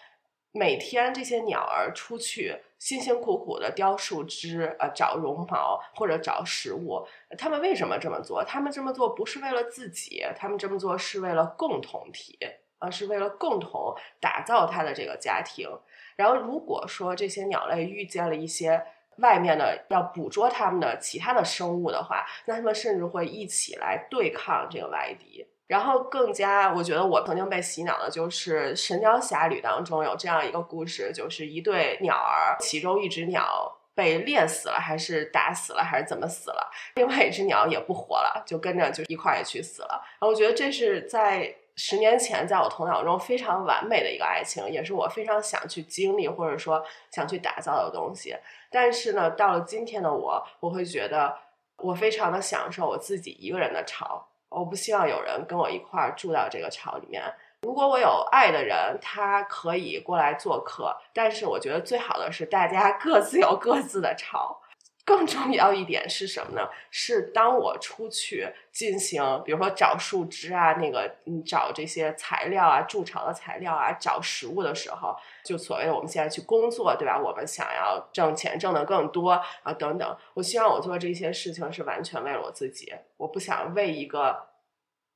[0.50, 7.06] 每天这些鸟儿出去辛辛苦苦的叼树枝，呃，找绒毛或者找食物。
[7.38, 8.42] 他们为什么这么做？
[8.42, 12.36] 他们这么做不是为了自己，他们这么做是为了共同体，
[12.80, 15.70] 啊，是为了共同打造他的这个家庭。
[16.16, 18.84] 然后，如果说这些鸟类遇见了一些。
[19.18, 25.46] 外面的要捕捉他们的其他的生物的话，那他们甚至会一起来对抗这个外敌。
[25.66, 36.70] 然后更加，我觉得我曾经被洗脑的就是《神雕侠侣》当中有这样一个故事，就是一对鸟儿，其中一只鸟被猎死了，还是打死了，还是怎么死了？
[36.94, 40.00] 另外一只鸟也不活了，就跟着就一块儿也去死了。
[40.18, 41.54] 然后我觉得这是在。
[41.78, 48.36] 十年前，在我头脑中非常完美的一个爱情，也是我非常想去经历或者说想去打造的东西。
[48.68, 51.32] 但是呢，到了今天的我，我会觉得
[51.76, 57.22] 我非常的享受我自己一个人的巢，我不希望有人跟我一块儿住到这个巢里面。
[57.62, 64.60] 如果我有爱的人，他可以过来做客，但是我觉得最好的是大家 各自有各自的巢。
[65.08, 66.68] 更重要一点是什么呢？
[66.90, 77.18] 是当我出去进行，比如说找树枝啊，那个嗯，找这些材料啊，筑巢的材料啊，找食物的时候，就所谓我们现在去工作，对吧？
[77.18, 79.30] 我们想要挣钱挣得更多
[79.62, 80.16] 啊，等等。
[80.34, 84.48] 我希望我做这些事情是完全为了我自己，我不想为一个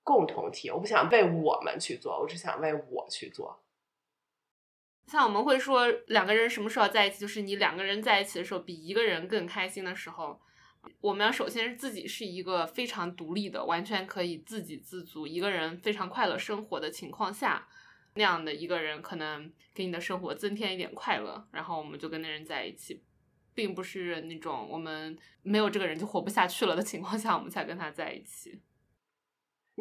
[0.02, 3.60] 共同体，我不想为我们去做，我只想为我去做。
[5.06, 10.40] 像我们会说两个人什么时候在一起，就是你两个人在一起的时候比一个人更开心的时候。
[11.00, 17.68] 我们要首先自己是一个非常独立的，完全可以自给自足，一个人非常快乐生活的情况下，
[18.14, 23.00] 那样的一个人可能给你的生活增添一点快乐，然后我们就跟那人在一起，
[23.54, 28.60] 并不是那种我们没有这个人就活不下去了的情况下，我们才跟他在一起。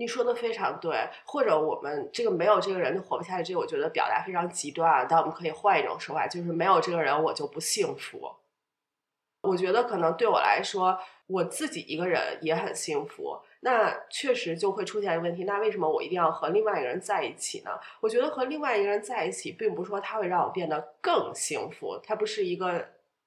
[0.02, 5.06] 你说的非常对，或者我们这个没有这个人就活不下去，这个我觉得表达非常极端啊。
[5.08, 8.28] 但我们可以换一种说法，就是没有这个人我就不幸福。
[9.44, 13.40] 我觉得可能对我来说，我自己一个人也很幸福。
[13.60, 17.70] 那确实就会出现一个问题，那为什么我一定要和另外一个人在一起呢？
[18.00, 22.84] 我觉得和另外一个人在一起，并不是说他会让我变得更幸福，它不是一个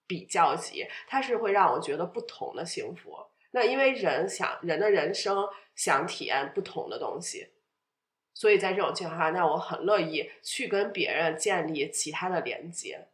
[0.08, 3.16] 比较级，它是会让我觉得不同的幸福。
[3.54, 7.50] 那因为人想人的人生想体验不同的东西，
[8.34, 13.06] 所以在这种情况下，那我很乐意去跟别人建立其他的连接。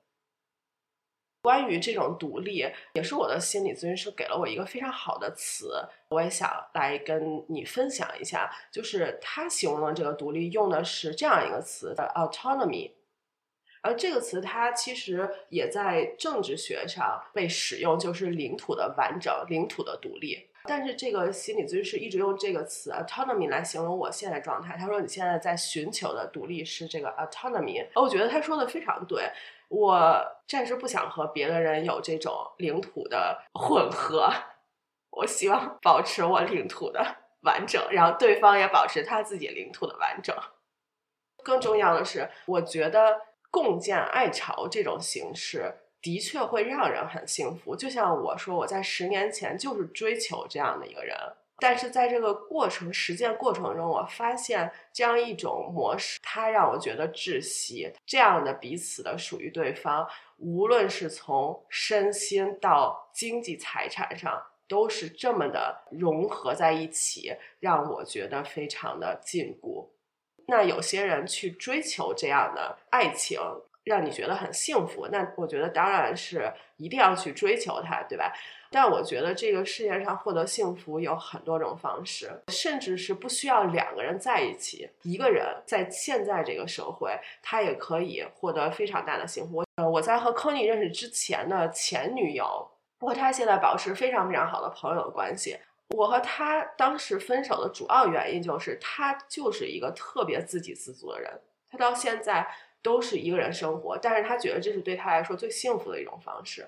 [1.42, 8.50] 关于这种独立，也是我的心理咨询师给了我一个非常好的词，我也想来跟你分享一下。
[8.72, 12.90] 就是他形容的这个独立用的是这样一个词的 autonomy，
[13.82, 20.48] 而这个词它其实也在政治学上被使用，就是领土的完整、领土的独立。
[20.64, 24.76] 但是这个心理咨询师一直用这个词 autonomy 来形容我现在状态。
[24.76, 29.30] 他说你现在在寻求的独立是这个 autonomy，而我觉得他说的非常对。
[29.68, 34.30] 我暂时不想和别的人有这种领土的混合，
[35.10, 40.36] 我希望保持我领土的完整，然后对方也保持他自己领土的完整。
[41.42, 43.18] 更重要的是，我觉得
[43.50, 47.74] 共建爱巢这种形式的确会让人很幸福。
[47.76, 51.16] 就像我说，我在十年前就是追求这样的一个人。
[51.62, 57.92] 但是在这个过程实践过程中，我发现这样一种模式，它让我觉得窒息。
[58.06, 60.08] 这样的彼此的属于对方，
[60.38, 69.86] 无论是从身心到经济财产上，都是这么的融合在一起，让我觉得非常的禁锢。
[70.50, 73.40] 那有些人去追求这样的爱情。
[73.82, 78.30] 让你觉得很幸福，那我觉得当然是一定要去追求它，对吧？
[78.70, 89.64] 但我觉得这个世界上获得幸福有很多种方式，甚至是不需要两个人在一起，一个人在现在这个社会，他也可以获得非常大的幸福。
[89.76, 95.58] 呃，我在和科尼认识之前的前女友，我和他现在保持非常非常好的朋友关系。
[95.96, 102.46] 我和他当时分手的主要原因就是，他就是一个特别自给自足的人，他到现在。
[102.82, 106.66] 都是一个人生活，但是他觉得这是对他来说最幸福的一种方式。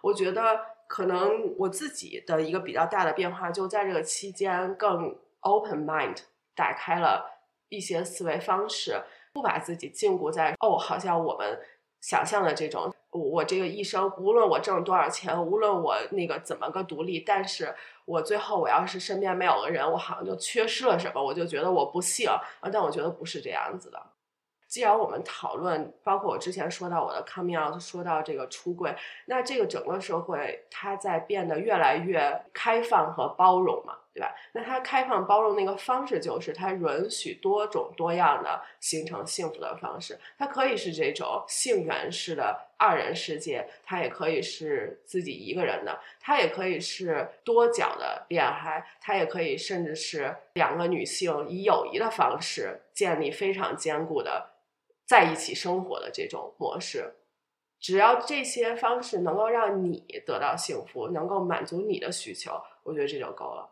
[0.00, 6.16] 我觉得可能我自己的一个比较大的变化，就在这个期间更 open mind，
[6.54, 9.02] 打开了一些思维方式，
[9.34, 11.60] 不把自己禁锢在哦，好像我们
[12.00, 22.40] 想象的这种，我这个一生无论我挣多少钱，无论我那个怎么个独立，但是我最后我要是身边没有个人，我好像就缺失了什么，我就觉得我不幸啊。
[22.72, 24.00] 但我觉得不是这样子的。
[24.68, 28.94] 既然我们讨论，包括我之前说到我的 coming out，说到这个出柜，
[29.26, 34.34] 那这个整个社会它在变得越来越开放和包容嘛，对吧？
[34.52, 54.50] 那它开放包容那个方式就是它允许多种多样的形成幸福的方式，它可以是这种性缘式的二人世界，它也可以是自己一个人的，它也可以是多角的恋爱，它也可以甚至是两个女性以友谊的方式建立非常坚固的。
[55.06, 57.14] 在一起生活的这种模式，
[57.80, 62.52] 只要这些方式能够让你得到幸福，能够满足你的需求，
[62.84, 63.68] 我觉得这就够了。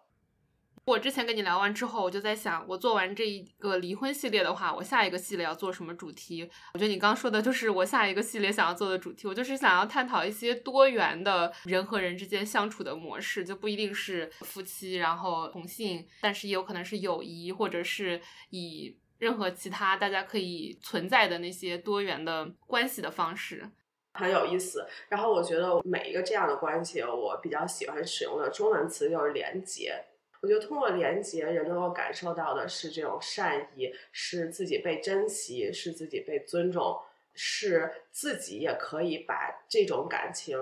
[0.88, 6.48] 我之前跟你聊完之后，我就在想，我做完这一个离婚系列的话，我下一个系列要做什么主题？
[6.72, 9.29] 我觉得你刚说的就是我下一个系列想要做的主题。
[9.29, 18.96] 我就是想要探讨一些多元的人和人之间相处的模式，就不一定是夫妻，然后同性，但是也有可能是友谊，或者是以。
[19.18, 23.68] 任何其他大家可以存在的那些多元的关系的方式，
[24.12, 24.87] 很有意思。
[25.09, 29.92] 然后我觉得每一个这样的关系，我比较喜欢使用的中文词就是连接。
[30.40, 37.01] 我觉得通过连接，人能够感受到的是这种善意，是自己被珍惜，是自己被尊重，
[37.35, 40.59] 是自己也可以把这种感情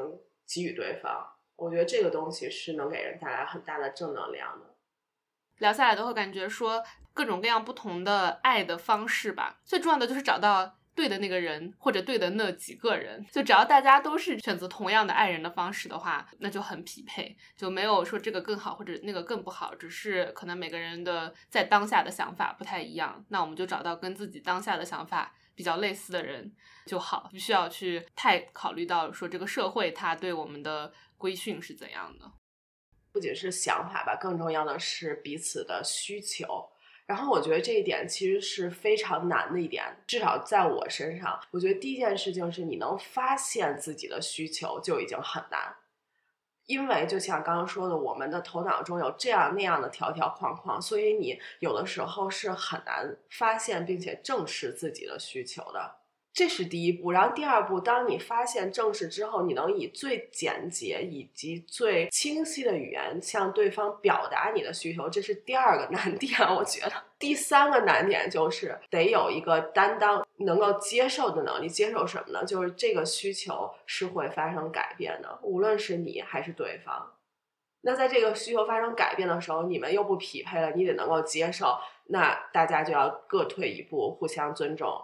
[0.46, 1.26] 给予对方。
[1.56, 4.74] 我觉得这个东西是能给人带来很大的正能量的。
[5.58, 6.82] 聊下来都会感觉说。
[7.16, 13.24] 各种各样不同的爱的方式吧，最重要的就是找到对的那个人或者对的那几个人。
[13.30, 23.24] 就只要大家都是选择同样的爱人的方式的话，那就很匹配，就没有说这个更好或者那个更不好，只是可能每个人的在当下的想法不太一样。
[23.28, 26.50] 那我们就找到跟自己当下的想法比较类似的人
[26.86, 32.32] 就好，不需要去太考虑到说这个社会它对我们的规训是怎样的。
[33.12, 36.46] 不仅是想法吧，更重要的是彼此的需求。
[37.06, 45.76] 然后我觉得这一点其实是非常难的一点，至少在我身上，我觉得第一件事情是你能发现自己的需求就已经很难，
[46.66, 55.98] 因为就像刚刚说的，我们的头脑中有这样那样的条条框框，所以你有的时候是很难发现并且正视自己的需求的。
[56.36, 66.38] 这是第一步，然后第二步，当你发现正事之后，你能以最简洁以及最清晰的语言向对方表达你的需求，这是第二个难点。
[66.54, 71.70] 我觉得第三个难点就是得有一个担当，能够接受的能力。
[71.70, 72.44] 接受什么呢？
[72.44, 77.14] 就是这个需求是会发生改变的，无论是你还是对方。
[77.80, 81.78] 那在这个需求发生改变的时候，你们又不匹配了，你得能够接受。
[82.08, 85.00] 那大家就要各退一步，互相尊重。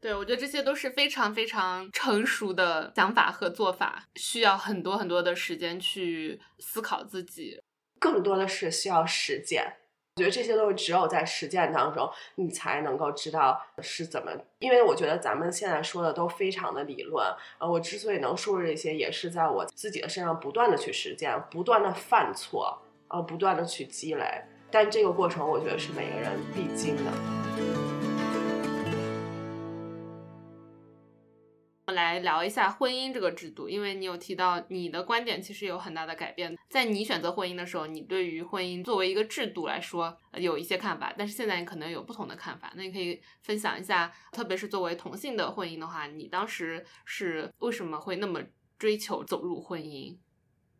[0.00, 7.60] 对，我觉得这些都是非常非常成熟的想法和做法，需要很多很多的时间去思考自己，
[7.98, 9.76] 更多的是需要实践。
[10.16, 14.32] 我觉得这些东西只有在实践当中，你才能够知道是怎么。
[14.58, 17.26] 因为我觉得咱们现在说的都非常的理论，
[17.58, 24.42] 呃，我之所以能说这些，也是在我自己的身上不断的去实践，不断的犯错，呃，不断的去积累。
[24.70, 27.79] 但这个过程，我觉得是每个人必经的。
[32.10, 36.58] 来聊一下婚姻这个制度，因为你有提到你的观点其实有很大的改变。
[36.68, 42.72] 在你选择婚姻的时候，你对于婚姻作为一个制度来说有一些看法，但是现在你可能有不同的看法。
[42.74, 48.42] 那你可以分享一下，特别是作为同性的婚姻的话，你当时是为什么会那么
[48.76, 50.16] 追求走入婚姻？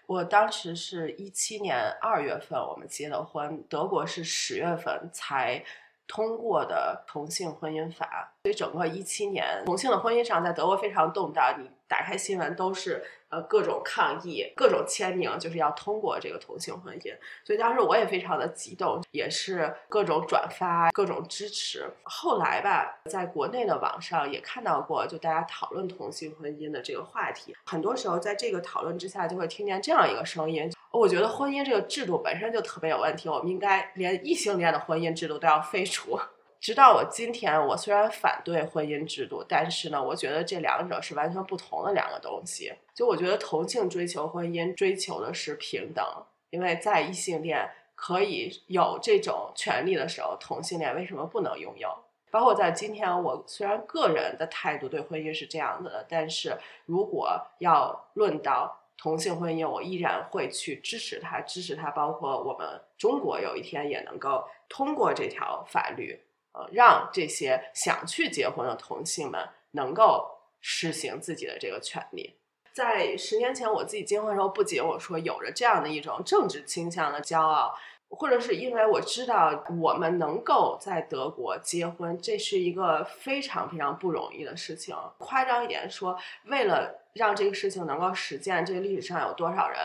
[0.07, 5.65] 我当时是一七年二月份我们结的婚，德国是十月份才。
[6.11, 11.55] 通过的同性婚姻法，所以整个一七年同性的婚姻上在德国非常动荡。
[11.57, 13.05] 你打开新闻都是。
[13.31, 17.17] 呃，各种抗议，各种签名，就是要通过这个同性婚姻。
[17.45, 21.89] 所以当时我也非常的激动，也是各种转发，各种支持。
[22.03, 27.55] 后来吧，在国内的网上也看到过，就大家讨论同性婚姻的这个话题。
[27.67, 36.19] 很多时候，在这个讨论之下，就会听见这样一个声音：我觉得婚姻这个制度本身就特别有问题，我们应该连异性恋的婚姻制度都要废除。
[36.61, 42.73] 直到我今天，我虽然反对婚姻制度，但是呢，我觉得这两者是完全不同的两个东西。
[42.95, 46.05] 就我觉得同性追求婚姻，追求的是平等，
[46.51, 51.89] 因为在异性恋可以有这种权利的时候，同性恋为什么不能拥有？
[52.31, 61.91] 包括在今天，我虽然个人的态度对婚姻是这样子的，但是如果要论到同性婚姻，我依然会去支持它，支持它。
[61.91, 66.21] 包括我们中国有一天也能够通过这条法律。
[66.53, 70.29] 呃，让这些想去结婚的同性们能够
[70.61, 72.35] 实行自己的这个权利。
[72.73, 77.73] 在十年前我自己结婚的时候，不仅我说有着这样的一种政治倾向的骄傲，
[78.11, 84.95] 或者是因为我知道我们能够在德国结婚，这是一个非常非常不容易的事情。
[85.19, 89.79] 夸张一点说，为了让这个事情能够实践，这个历史上有多少人？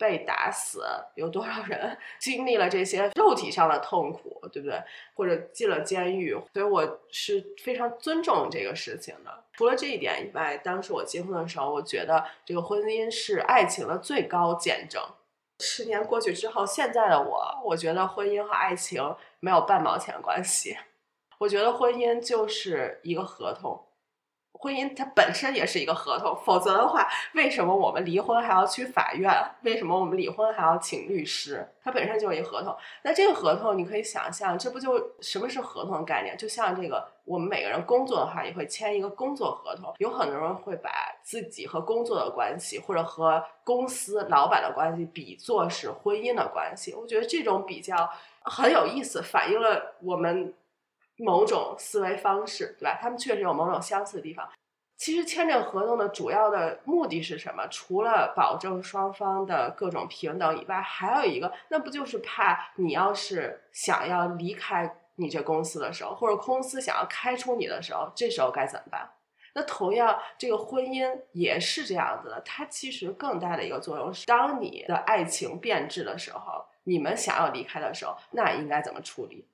[0.00, 0.84] 被打死
[1.16, 4.80] 有多少人 经历了这些肉体上的痛苦，对不对？
[5.12, 9.42] 或者进了监狱，所以我是非常尊重这个事情的。
[9.54, 15.02] 除了这一点以外，当时我结婚的时候，我觉得这个婚姻是爱情的最高见证。
[15.60, 20.76] 十年过去之后，现在的我，我觉得婚姻和爱情没有半毛钱关系。
[21.38, 23.87] 我觉得婚姻就是一个合同。
[24.60, 29.32] 婚姻它本身也是一个合同，否则的话，为什么我们离婚还要去法院？
[29.62, 31.66] 为什么我们离婚还要请律师？
[31.82, 32.76] 它本身就是一合同。
[33.02, 36.36] 那这个合同，你可以想象，这不就什么是合同概念？
[36.36, 39.94] 就像这个，我们每个人工作的话，也会签一个工作合同。
[39.98, 40.90] 有很多人会把
[41.22, 46.92] 自己和工作的关系，或者和公司老板的关系，比作是婚姻的关系。
[46.94, 48.10] 我觉得这种比较
[48.42, 50.52] 很有意思，反映了我们。
[51.18, 52.98] 某种思维方式，对吧？
[53.00, 54.48] 他们确实有某种相似的地方。
[54.96, 57.64] 其实签这个合同的主要的目的是什么？
[57.68, 69.08] 除了保证双方的各种平等以外，还有一个，那不就是怕你要是想要离开你这公司的时候，或者公司想要开除你的时候，这时候该怎么办？
[69.54, 72.40] 那同样，这个婚姻也是这样子的。
[72.40, 79.46] 它其实更大的一个作用是，当你的爱情变质的时候，你们想要离开的时候，那应该怎么处理？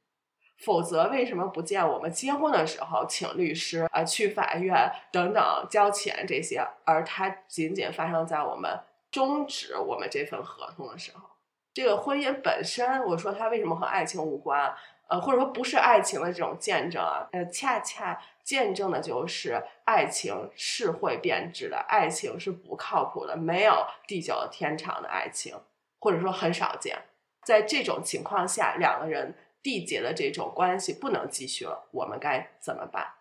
[0.65, 6.67] 否则，为什么不见我们结婚的时候请律师啊、去法院等等交钱这些？
[6.85, 11.29] 而它仅仅发生在我们终止我们这份合同的时候。
[11.75, 14.75] 这个婚姻本身，我说它为什么和爱情无关？
[15.09, 17.29] 呃，或者说不是爱情的这种见证啊？
[17.33, 25.55] 呃，恰恰见证的就是爱情是会变质的，爱情是不靠谱的，没有地久天长的爱情，
[26.01, 26.97] 或者说很少见。
[27.45, 29.35] 在这种情况下，两个人。
[29.65, 33.15] 缔结的这种关系不能继续了，我们该怎么办？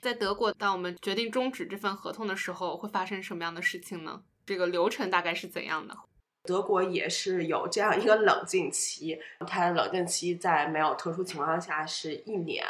[0.00, 4.22] 在德国，当我们决定终止这份合同的时候，会发生什么样的事情呢？
[4.46, 5.96] 这个流程大概是怎样的？
[6.44, 12.64] 德国也是有这样一个冷静期，它的冷静期在没有特殊情况下是一年。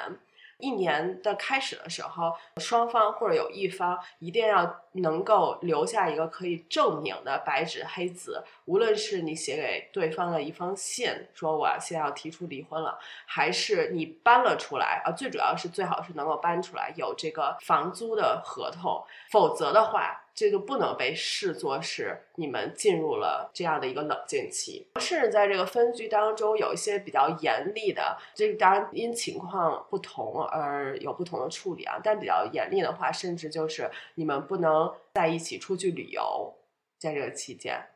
[0.63, 12.97] 一年的开始的时候，双方或者有一方一定要能够留下一个可以证明的白纸黑字，无论是你写给对方的一封信，说我现在要提出离婚了，
[13.27, 20.22] 还是你搬了出来啊，最主要是最好是能够搬出来有这个房租的合同，否则的话。
[20.35, 32.01] 这个不能被视作是你们进入了这样的一个冷静期，甚至在这个分居当中有一些比较严厉的，这个当然因情况不同而有不同的处理啊。
[32.03, 36.55] 但比较严厉的话，甚至就是你们不能在一起出去旅游，
[36.99, 37.89] 在这个期间，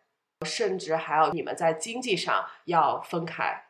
[0.45, 3.63] 甚至还有你们在经济上要分开。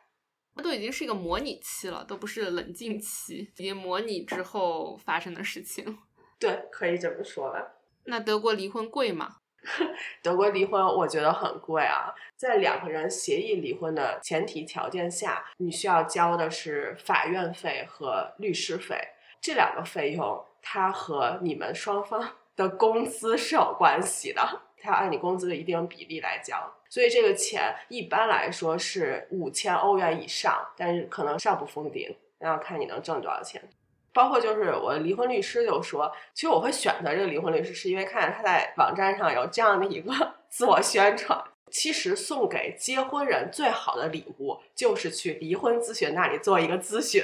[0.61, 5.99] 都已经是一个模拟期了，都不是冷静期，已经模拟之后发生的事情。
[6.39, 7.76] 对，可以这么说了。
[8.07, 9.35] 那德国离婚贵吗？
[10.23, 18.97] 德国离婚我觉得很贵啊，在两个人协议离婚的前提条件下，你需要交的是法院费和律师费，
[19.41, 24.41] 这两个费用它和你们双方 的工资是有关系的，
[24.77, 33.61] 它要按你工资的一定比例来交，所以这个钱一般来说是五千欧元以上，但是可能上不封顶，那要看你能挣多少钱。
[34.17, 40.11] 包括就是我离婚律师就说，其实我会选择这个离婚律师，是因为看见他在网站上有这样的一个
[40.49, 41.39] 自我宣传。
[41.69, 47.21] 其实送给结婚人最好的礼物，就是去离婚咨询那里做一个咨询。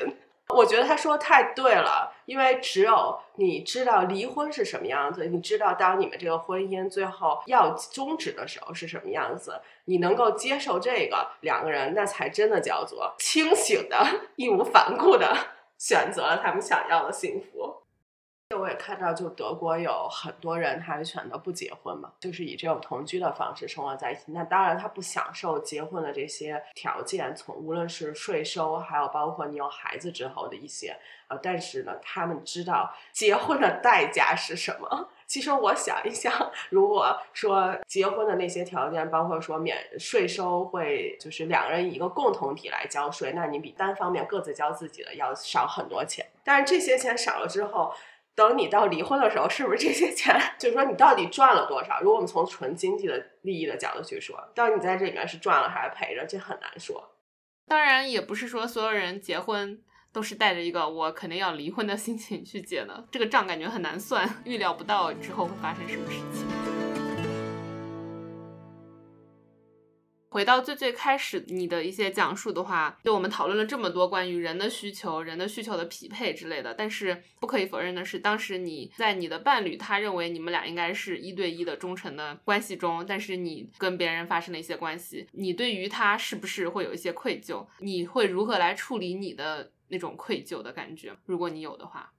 [0.49, 15.33] 我觉得他说的太对了，因为只有你知道离婚是什么样子，你知道当你们这个婚姻最后要终止的时候是什么样子，你能够接受这个，两个人那才真的叫做清醒的、义无反顾的。
[15.83, 17.75] 选择了他们想要的幸福。
[18.57, 24.21] 我也看到，就德国有很多人，他选择不结婚嘛，就是以这种同居的方式生活在一起。
[24.27, 35.09] 那当然，他不享受结婚的这些条件，从无论是税收，还有包括你有孩子之后的一些，呃，但是呢，他们知道结婚的代价是什么。
[35.33, 36.31] 其实我想一想，
[36.69, 46.23] 如果说结婚的那些条件，包括说免税收会，就是两个人以一个共同体来交税，那你比单方面各自交自己的要少很多钱。
[46.43, 47.91] 但是这些钱少了之后，
[48.35, 51.99] 等你到离婚的时候，是不是这些钱， 就是说你到底赚了多少？
[52.01, 57.09] 如果我们从纯经济的利益的角度去说，到底你在这里面是赚了还是赔着，这很难说。
[57.67, 59.81] 当然，也不是说所有人结婚。
[60.13, 66.45] 都是带着一个我肯定要离婚的心情去结的，这个账感觉很难算，预料不到之后会发生什么事情。
[70.29, 87.67] 回到最最开始你的一些讲述的话，就我们讨论了这么多关于人的需求、人的需求的匹配之类的，但是不可以否认的是，当时你在你的伴侣他认为你们俩应该是一对一的忠诚的关系中，但是你跟别人发生了一些关系，你对于他是不是会有一些愧疚？
[87.77, 89.72] 你会如何来处理你的？
[89.87, 92.12] 那种愧疚的感觉，如果你有的话，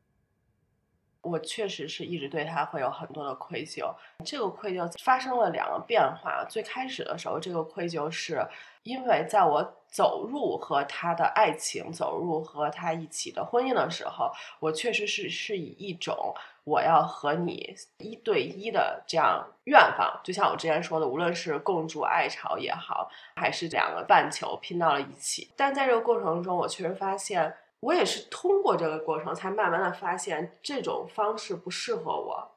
[1.25, 3.93] 我确实是一直对他会有很多的愧疚。
[4.25, 6.45] 这个愧疚发生了两个变化。
[6.49, 8.47] 最开始的时候，这个愧疚是
[8.83, 20.21] 因为在我走入和他的爱情、走入和他一起的婚姻的时候，我确实是是以一种我要和你一对一的这样愿望。
[20.23, 25.51] 就像我之前说的，无论是共筑爱巢也好，还是两个半球拼到了一起。
[25.57, 27.55] 但在这个过程中，我确实发现。
[27.85, 32.54] 我也是通过这个过程，才慢慢的发现这种方式不适合我，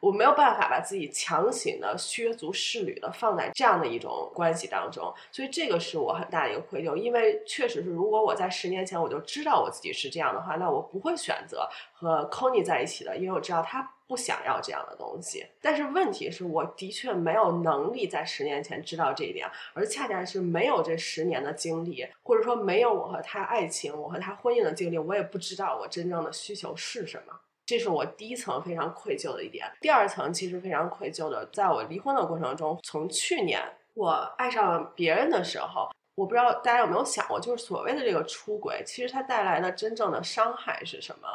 [0.00, 13.92] 我没有办法把自己强行的削足适履的放在这样的一种关系当中，所以这个是我很大的一个愧疚，因为确实是如果我在十年前我就知道我自己是这样的话，那我不会选择和 Kony 在一起的，因为我知道他。
[14.08, 27.34] 不想要这样的东西，但是问题是，我的确没有能力在十年前知道这一点，而恰恰是没有这十年的经历，或者说没有我和他爱情、我和他婚姻的经历，我也不知道我真正的需求是什么。
[27.68, 29.70] 这是我第一层非常愧疚的一点。
[29.78, 33.60] 第二层其实非常愧疚的，在我离婚的过程中，从去年
[33.92, 41.28] 我爱上别人的时候，我不知道大家有没有想过，就是所谓的这个出轨，其实它带来的真正的伤害是什么？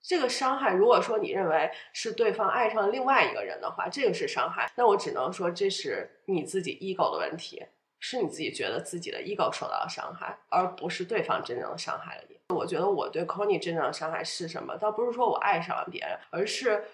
[0.00, 7.62] 这个伤害，如果说你认为是对方爱上另外一个人的话，这个是伤害，那我只能说这是你自己 ego 的问题，
[8.08, 12.36] 是你自己觉得自己的 ego 受到了伤害，而不是对方真正的伤害了你。
[12.54, 14.76] 我觉得我对 Kony 真正的伤害是什么？
[14.76, 16.84] 倒不是说我爱上了别人，而是。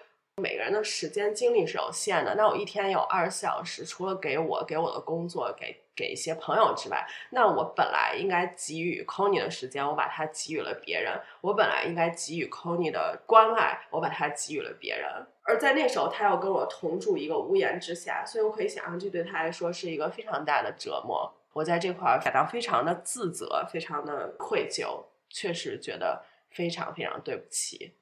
[0.41, 15.09] 每个人的时间精力是有限的，那我一天有二十四小时，除了给我给我的工作，给给一些朋友之外，那我本来应该给予 Kony 的时间，我把它给予了别人；我本来应该给予 Kony 的关爱，我把它给予了别人。
[15.43, 21.33] 而在那时候，他要跟我同住一个屋檐之下，所以我可以想象，这对他来说是一个非常大的折磨。
[21.53, 26.23] 我在这块儿感到非常的自责，非常的愧疚，确实觉得。
[26.55, 27.95] 非常非常对不起。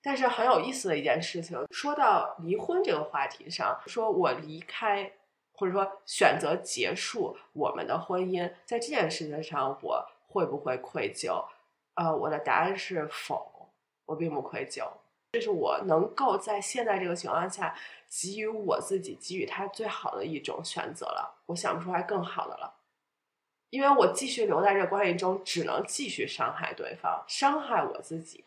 [0.00, 5.10] 但是很有意思的一件事情，说到离婚这个话题上，说我离开
[5.56, 11.44] 或者说选择结束我们的婚姻，在这件事情上我会不会愧疚？
[11.94, 13.70] 呃，我的答案是否，
[14.04, 14.86] 我并不愧疚。
[15.32, 17.76] 这是我能够在现在这个情况下
[18.08, 21.42] 给予我自己、给予他最好的一种选择了。
[21.46, 22.74] 我想不出来更好的了，
[23.70, 28.44] 因为我继续留在这关系中，只能继续伤害对方，伤害我自己。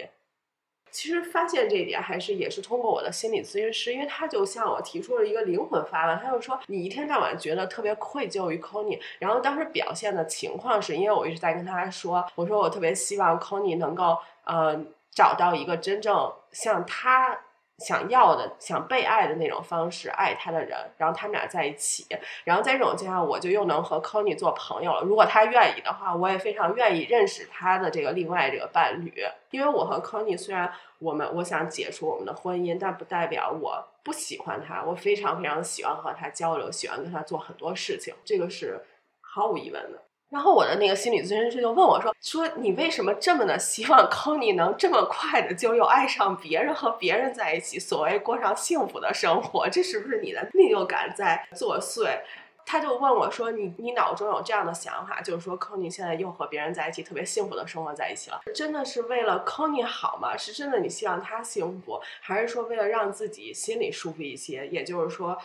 [0.91, 14.79] 其实发现这一点还是也是通过我的心理咨询师，因为他就向我提出了一个灵魂发问，他就说你一天到晚觉得特别愧疚于 Conny，然后当时表现的情况是因为我一直在跟他说，我说我特别希望 Kony 能够呃
[15.11, 17.39] 找到一个真正像他。
[17.80, 22.05] 想要的、想被爱的那种方式爱他的人，然后他们俩在一起，
[22.43, 25.01] 然后在这种情况下，我就又能和 Kony 做朋友了。
[25.01, 29.13] 如果他愿意的话，我也非常愿意认识他的这个另外这个伴侣。
[29.51, 34.84] 因为我和 Kony 虽然我们我想解除我们的婚姻，但不代表我不喜欢他。
[34.84, 38.80] 我非常非常喜欢和他交流，喜欢跟他做很多事情，这个是
[39.21, 40.03] 毫无疑问的。
[40.30, 49.67] 然后我的那个心理咨询师就问我说：“说你为什么这么的希望 Kony 能这么快的就又爱上别人，和别人在一起，所谓过上幸福的生活？
[49.67, 52.19] 这是不是你的内疚感在作祟？”
[52.63, 60.38] 他就问我说：“你你脑中有这样的想法，就是说 Kony 现在又和别人在一起，特别幸福的生活在一起了，真的是为了 Kony 好吗？
[60.38, 64.67] 是真的你希望他幸福，还是说为了让自己心里舒服一些？
[64.67, 65.36] 也就是说，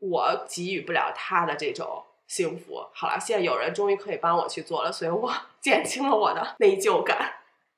[0.00, 7.32] 我给予不了他的这种。”幸福好了，现在有人终于可以帮我去做了，所以我 减轻了我的内疚感。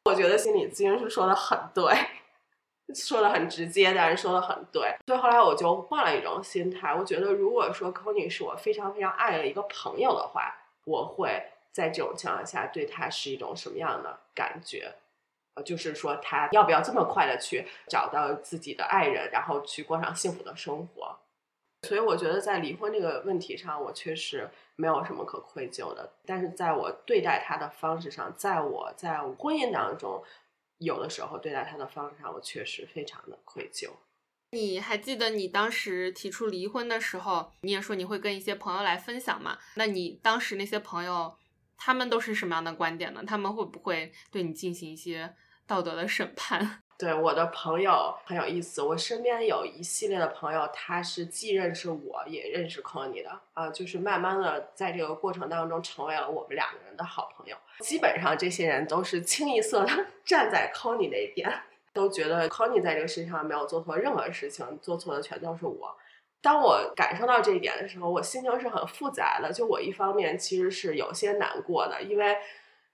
[0.04, 1.92] 我觉得心理咨询师说的很对，
[2.94, 4.94] 说的很直接，但是说的很对。
[5.06, 11.42] 所以后来我就换了一种心态，我觉得如果说 Kony 是我非常非常爱的一个朋友的话，我会
[11.72, 14.94] 在这种情况下对他是一种什么样的感觉？
[15.54, 21.18] 呃，就是说他要不要这么快的去找到自己的爱人，然后去过上幸福的生活？
[21.82, 26.12] 所以我觉得在离婚这个问题上，我确实没有什么可愧疚的。
[26.24, 30.22] 但是在我对待他的方式上，在我在婚姻当中，
[30.78, 33.90] 有的时候对待他的方式上，我确实非常的愧疚。
[34.52, 39.58] 你还记得你当时提出离婚的时候，你也说你会跟一些朋友来分享嘛？
[39.74, 41.36] 那你当时那些朋友，
[41.76, 43.22] 他们都是什么样的观点呢？
[43.26, 45.34] 他们会不会对你进行一些
[45.66, 46.82] 道德的审判？
[46.98, 57.56] 对我的朋友很有意思，我身边有一系列的朋友，他是既认识我也认识 c o n y 的啊，就是慢慢的在这个过程当中成为了我们两个人的好朋友。
[57.80, 61.52] 基本上这些人都是清一色的 站在 c o n y 那边，
[61.92, 65.94] 都觉得 c o n y 在这个世界上没有做错任何事情，做错的全都是我。
[66.40, 69.52] 当我感受到这一点的时候，我心情是很复杂的。
[69.52, 72.36] 就我一方面其实是有些难过的，因为。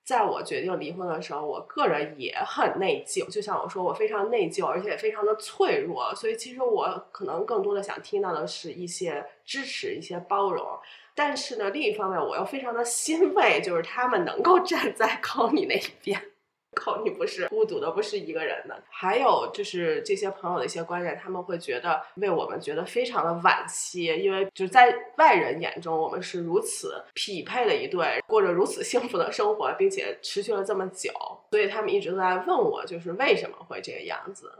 [0.05, 3.29] 在我决定离婚的时候，我个人也很内疚。
[3.31, 6.15] 就像我说，我非常内疚，而且也非常的脆弱。
[6.15, 10.67] 所以，其实我可能更多的想听到的是一些支持、一些包容。
[11.15, 16.32] 但是呢，另一方面，我又非常的欣慰，就是他们能够站在 靠你那一边。
[16.75, 18.83] 靠，你不是孤独的，不是一个人的。
[18.89, 31.13] 还有就是这些朋友的一些观点，他们会觉得为我们觉得非常的惋惜，因为就在外人眼中，我们是如此匹配的一对，过着如此幸福的生活，并且持续了这么久，
[31.51, 34.51] 所以他们一直都在问我，就是为什么会这个样子。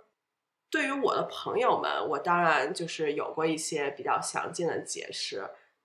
[0.71, 5.43] 对于我的朋友们，我当然就是有过一些比较详尽的解释。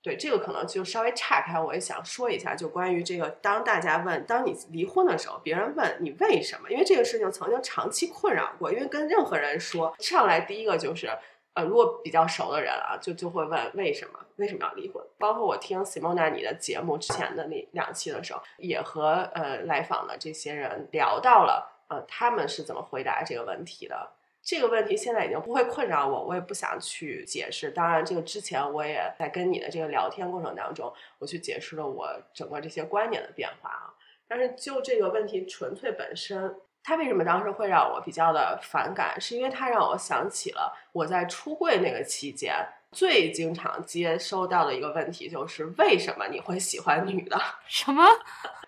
[0.08, 6.72] 对这个可能就稍微岔开，我也想说一下，就关于这个，当大家问，当你离婚的时候，别人问你为什么？
[6.72, 11.10] 因为这个事情曾经长期困扰过，因为跟任何人说上来第一个就是，
[11.55, 15.03] 呃，如果比较熟的人啊，就就会问为什么为什么要离婚？
[15.18, 24.12] 包括我听 Simona 你的节目之前的那两期的时候，也和呃来访的这些人聊到了，呃，他们是怎么回答这个问题的。
[24.41, 27.69] 这个问题现在已经不会困扰我，我也不想去解释。
[27.69, 33.93] 当然，这个之前我也在跟你的这个聊天过程当中，我去解释了我整个这些观点的变化啊。
[34.25, 39.19] 但是就这个问题纯粹本身，它为什么当时会让我比较的反感？
[39.19, 42.55] 是因为它让我想起了我在出柜那个期间
[42.91, 47.38] 最经常接收到的一个问题，就是为什么你会喜欢女的？
[47.67, 48.03] 什么？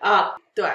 [0.00, 0.66] 啊，对。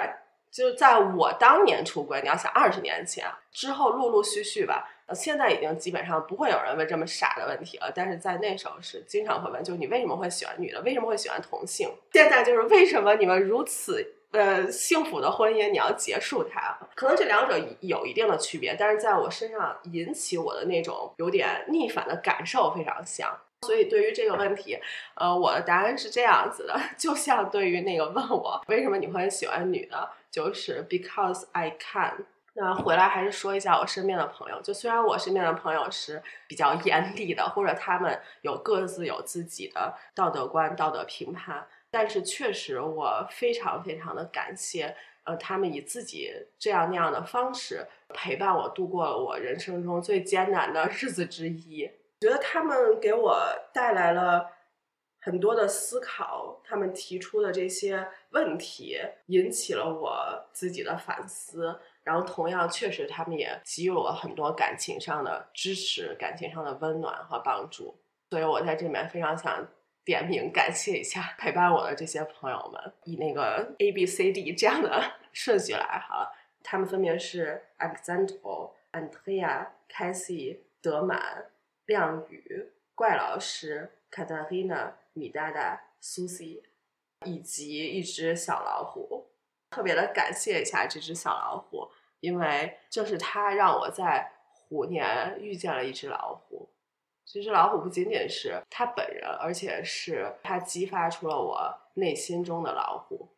[0.55, 7.91] 就是在我当年出轨，你要想二十年前之后，陆陆续续吧，现在已经基本上不会有人问这么傻的问题了。
[7.93, 10.79] 但是在那时候是经常会问，就你为什么会喜欢女的？
[10.83, 11.89] 为什么会喜欢同性？
[12.13, 16.79] 现在就是为什么你们如此呃幸福的婚姻，你要结束它？
[16.95, 23.37] 可能这两者有一定的区别，但是在我身上引起我的那种有点逆反的感受非常像。
[23.61, 24.77] 所以对于这个问题，
[25.15, 32.25] 呃，我的答案是这样子的，就像对于那个问我为什么你会喜欢女的，就是 because I can，
[32.55, 46.29] 那回来还是说一下我身边的朋友，就虽然我身边的朋友是比较严厉的，或者他们有各自有自己的道德观、道德评判，但是确实我非常非常的感谢，呃，他们以自己
[46.59, 51.89] 这样那样的方式陪伴我度过了我人生中最艰难的日子之一。
[52.19, 53.39] 觉得他们给我
[53.73, 54.49] 带来了
[55.25, 58.95] 很多的思考，他们提出的这些问题
[59.25, 61.79] 引起了我自己的反思。
[62.03, 67.97] 然后，同样，确实，他们也给予我很多感情上的支持、感情上的温暖和帮助。
[68.29, 69.67] 所以我在这里面非常想
[70.03, 75.03] 点名感谢一下陪伴我的这些朋友们，以那个 A、B、C、D 这样的
[75.33, 76.31] 顺序来哈。
[76.61, 81.45] 他们分别是 Alexandro、Andrea、Cassie、德满、
[81.87, 86.61] 亮宇、怪老师、Katarina、米大大、Susie，
[87.25, 89.31] 以及一只小老虎。
[89.71, 91.89] 特别的感谢一下这只小老虎，
[92.19, 96.69] 因为正是它让我在虎年遇见了一只老虎。
[97.25, 103.29] 这只老虎不仅仅是它本人，而且是它激发出了我内心中的老虎。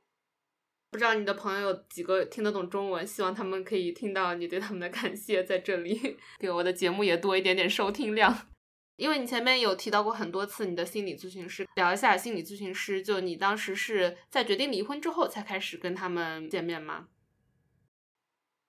[0.92, 3.06] 不知道你的朋友几个听得懂中文？
[3.06, 8.48] 希望他们可以听到你对他们的感谢，在这里 给我的节目也多一点点收听量。
[8.98, 13.02] 因为你前面有提到过很多次你的心理咨询师，聊一下心理咨询师。
[13.02, 17.08] 就你当时是在决定离婚之后才开始跟他们见面吗？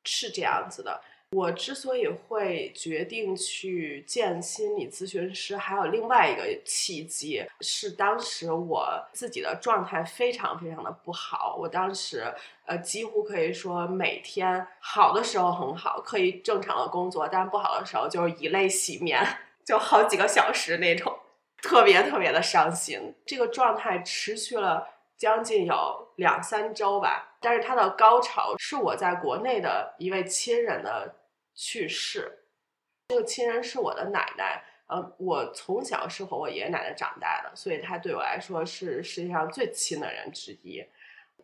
[0.05, 1.01] 是这样子的。
[1.33, 11.57] 我之所以会决定去见心理咨询师，还有另外一个契机，是当时我自己的状态非常非常的不好。
[11.59, 12.25] 我当时
[12.65, 19.23] 呃几乎可以说每天好的时候很好，可以正常的工作，但不好的时候就是以泪洗面。
[19.69, 21.19] 就好几个小时那种，
[21.61, 23.15] 特别特别的伤心。
[23.27, 27.37] 这个状态持续了将近有两三周吧。
[27.39, 31.17] 但是它的高潮是我在国内的一位亲人的
[31.55, 32.47] 去世。
[33.11, 40.83] 这个亲人是我的奶奶，呃，我从小是和我爷爷奶奶长大的，所以他对我来说是世界上最亲的人之一。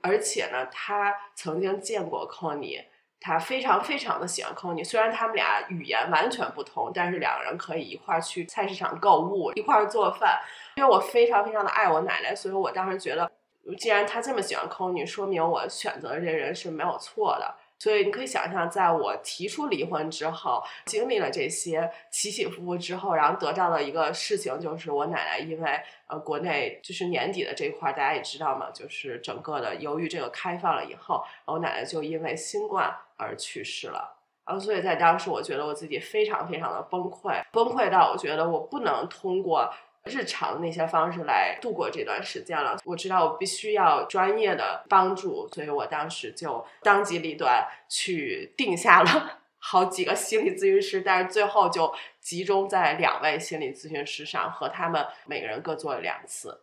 [0.02, 2.86] 而且呢，他曾经见过 Connie。
[3.26, 10.38] 他非常非常的喜欢空女虽然他们俩语言完全不同，但是两个人可以一块儿去菜市场购物，一块儿做饭。
[10.76, 13.30] 因为我非常非常的爱我奶奶，所以我当时觉得，
[13.78, 17.54] 既然他这么喜欢空女说明我选择的这人是没有错的。
[17.84, 34.16] 所以你可以想象，在我提出离婚之后，经历了这些起起伏伏之后，然后得到的一个事情就是，我奶奶因为呃国内就是年底的这一块，大家也知道嘛，就是整个的由于这个开放了以后，我奶奶就因为新冠而去世了。
[34.46, 39.70] 然后所以在当时，我觉得我自己非常非常的崩溃，崩溃到我觉得我不能通过。
[40.04, 42.78] 日常那些方式来度过这段时间了。
[42.84, 56.60] 我知道我必须要专业的帮助，所以我当时就当机立断去定下了 好几个心理咨询师，但是最后就集中在两位心理咨询师上，和他们每个人各做了两次。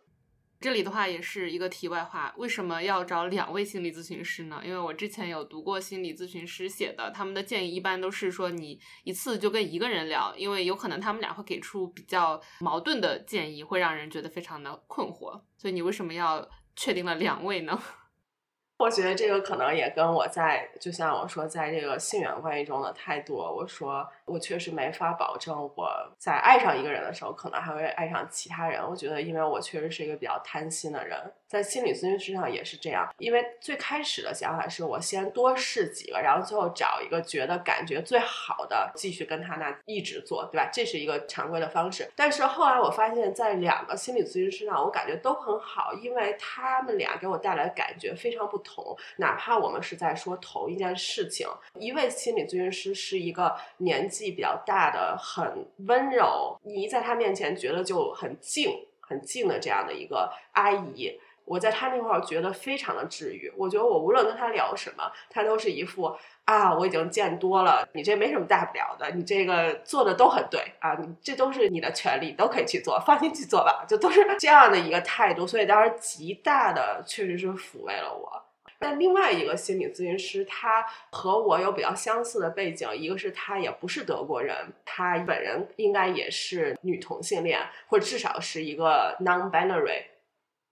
[0.62, 4.62] 这里的话也是一个题外话，为什么要找两位心理咨询师呢？
[4.64, 15.42] 因为我之前有读过心理咨询师写的，他们的建议一般都是说你一次就跟一个人聊，因为有可能他们俩会给出比较矛盾的建议，会让人觉得非常的困惑。
[15.56, 17.76] 所以你为什么要确定了两位呢？
[18.78, 23.34] 我觉得这个可能也跟我在，就像我说，在这个性缘关系中的态度。
[23.34, 28.82] 我说，我确实没法保证我在爱上一个人的时候，可能还会爱上其他人。
[28.82, 33.06] 我觉得，因为我确实是一个比较贪心的人，在心理咨询师上也是这样。
[33.18, 40.70] 因为最开始的想法是我先多试几个，然后最后找一个觉得感觉最好的，继续跟他那一直做，对吧？
[40.72, 42.08] 这是一个常规的方式。
[42.16, 48.96] 但是后来我发现，在两个心理咨询师上，我感觉都很好，因为他们俩给我带来的感觉非常不同。
[49.16, 51.46] 哪怕我们是在说同一件事情，
[51.78, 58.70] 一位心理咨询师是一个年纪比较大的、很温柔，你在他面前觉得就很静、
[59.00, 63.52] 很静的这样的一个阿姨，我在他那块儿觉得非常的治愈。
[63.56, 66.14] 我觉得我无论跟他聊什么，他都是一副
[66.44, 75.46] 啊，我已经见多了，你这没什么大不了的，你这个做的都很对啊，你这都是你的权利，都可以去做，放心去做吧，就都是这样的一个态度。
[75.46, 78.42] 所以当时极大的确实是抚慰了我。
[78.82, 90.02] 但另外一个心理咨询师，他和我有比较相似的背景，一个是他也不是德国人，他本人应该也是女同性恋，或者至少是一个 non-binary，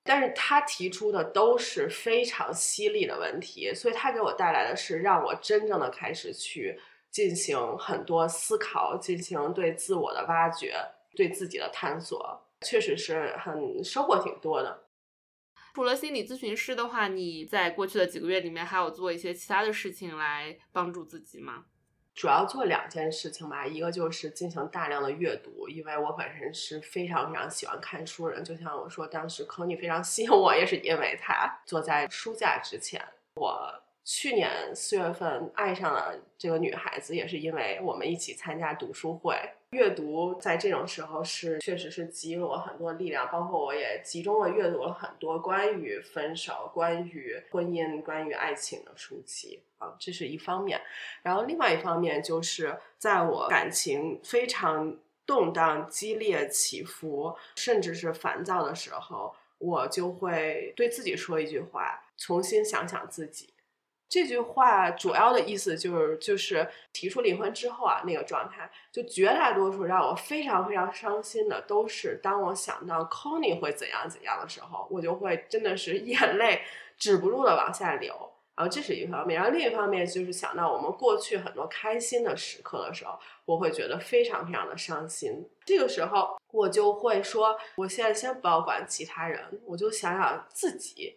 [0.03, 6.79] 但是他提出的都是非常犀利的问题，所以他给我带来的是让我真正的开始去
[7.11, 10.75] 进行很多思考，进行对自我的挖掘，
[11.15, 14.83] 对自己的探索，确实是很收获挺多的。
[15.75, 21.65] 除了心理咨询师的话，你在过去的几个月里面还有做一些其他的事情来帮助自己吗？
[22.13, 28.43] 主要做两件事情吧，一个就是进行大量的阅读，因为我本身是非常非常喜欢看书人。
[28.45, 33.01] 就像我说，当时科尼非常吸引我，也是因为他坐在书架之前。
[33.35, 33.73] 我
[34.05, 39.39] 去年四月份爱上了这个女孩子，也是因为我们一起参加读书会。
[39.71, 50.81] 阅读在这种时候是确实是给予我很多力量，包括我也集中的阅读了很多关于分手、关于婚姻、关于爱情的书籍啊，这是一方面。
[51.23, 63.55] 然后另外一方面就是在我感情非常动荡、激烈、起伏，甚至是烦躁的时候，我就会对自己说一句话：重新想想自己。
[64.11, 76.61] 这句话主要的意思就是，就是提出离婚之后啊，那个状态，就绝大多数让我非常非常伤心的，都是当我想到 c o n y 会怎样怎样的时候，我就会真的是 眼泪
[76.99, 78.13] 止不住的往下流。
[78.57, 85.49] 然后这是一方面，然后另一方面就是想到我们过去很多开心的时刻的时候，我会觉得非常非常的伤心。
[85.65, 91.17] 这个时候我就会说，我现在先不要管其他人，我就想想自己。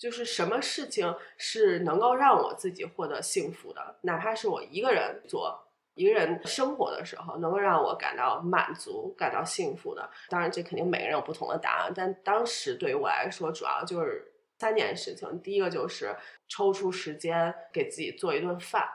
[0.00, 10.08] 就是什么事情是能够让我自己获得幸福的，哪怕是我一个人做一个人生活的时候，能够让我感到满足、感到幸福的。
[10.30, 15.38] 当然，这肯定每个人有不同的答案，但当时对于我来说，主要就是三件事情。
[15.42, 16.16] 第一个就是
[16.48, 18.88] 抽出时间给自己做一顿饭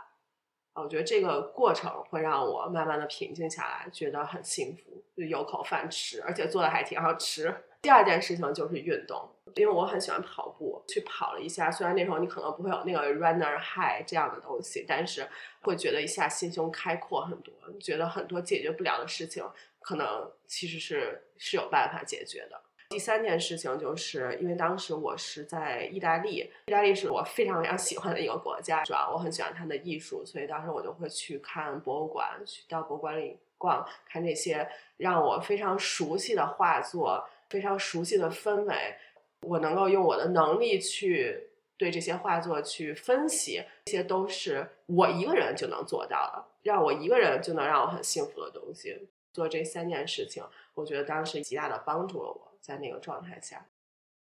[0.73, 7.53] 啊，我觉得这个过程会让我慢慢的平静下来，觉得很幸福，有口饭吃，而且做的还挺好吃。
[7.81, 11.69] 第二件事情就是运动，因为我很喜欢跑步，去跑了一下。
[11.69, 15.27] 虽然那时候你可能不会有那个 runner high 这样的东西，但是
[15.61, 19.43] 会觉得一下心胸开阔很多，觉得很多解决不了的事情，
[19.81, 22.59] 可能其实是是有办法解决的。
[22.89, 37.27] 第三件事情就是因为当时我是在意大利，意大利是我非常非常喜欢的一个国家，主要我很喜欢它的艺术，所以当时我就会去看博物馆，去到博物馆里逛，看这些让我非常熟悉的画作。
[37.47, 38.95] 非常熟悉的氛围，
[39.41, 49.07] 我能够用我的能力去对这些画作去分析，这些都是我一个人就能做到的，让我一个人就能让我很幸福的东西。
[49.31, 50.43] 做这三件事情，
[50.73, 53.67] 我觉得当时极大的帮助了我在那个状态下。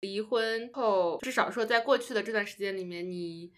[0.01, 3.53] 离婚后，至少说在过去的这段时间里面，你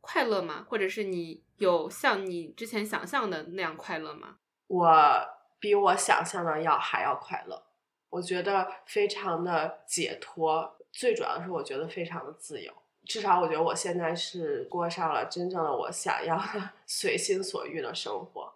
[0.00, 0.64] 快乐吗？
[0.70, 4.36] 或者是你有像你之前想象的那样快乐吗？
[4.68, 7.64] 我比我想象的要还要快乐。
[8.10, 12.72] 我觉得非常的解脱，最主要的是我觉得非常的自由。
[13.04, 18.54] 至少我觉得我现在是过上了真正的我想要的 随心所欲的生活。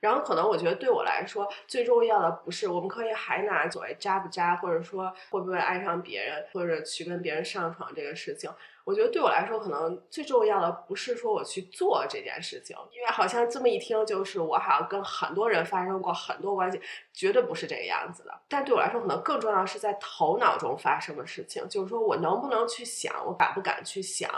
[0.00, 8.50] 然后可能我觉得对我来说最重要的不是我们可以还拿所谓渣不渣，或者说会不会爱上别人，或者去跟别人上床这个事情。
[8.84, 16.78] 我觉得对我来说，可能最重要的不是说我去做这件事情，因为好像这么一听，就是我好像跟很多人发生过很多关系，
[17.12, 18.40] 绝对不是这个样子的。
[18.46, 24.30] 但对我来说，可能更重要是在头脑中发生的事情，就是说我能不能去想，我敢不敢去想，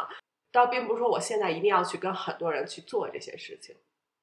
[0.52, 3.74] 倒并不是说我现在一定要去跟很多人去做这些事情。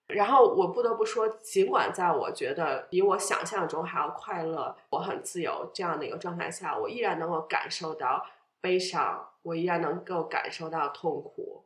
[0.08, 8.26] 然后我不得不说，尽管在我觉得比我想象中还要快乐，我很自由这样的一个状态下，我依然能够感受到
[8.62, 9.28] 悲伤。
[9.44, 11.66] 我依然能够感受到痛苦，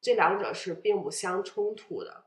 [0.00, 2.24] 这两者是并不相冲突的，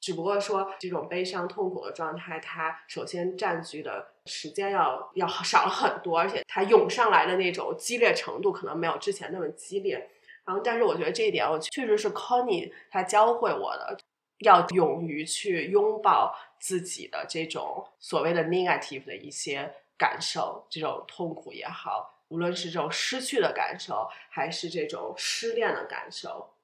[0.00, 10.10] 只不过说这种悲伤痛苦的状态，它首先占据的时间要要少了很多，而且它涌上来的那种激烈程度可能没有之前那么激烈。
[10.44, 13.96] 然后，但是我觉得这一点，我确实是 Connie 他教会我的，
[14.40, 22.11] 要勇于去拥抱自己的这种所谓的 negative 的一些感受，这种痛苦也好。
[22.32, 26.54] 无论是这种失去的感受，还是这种失恋的感受，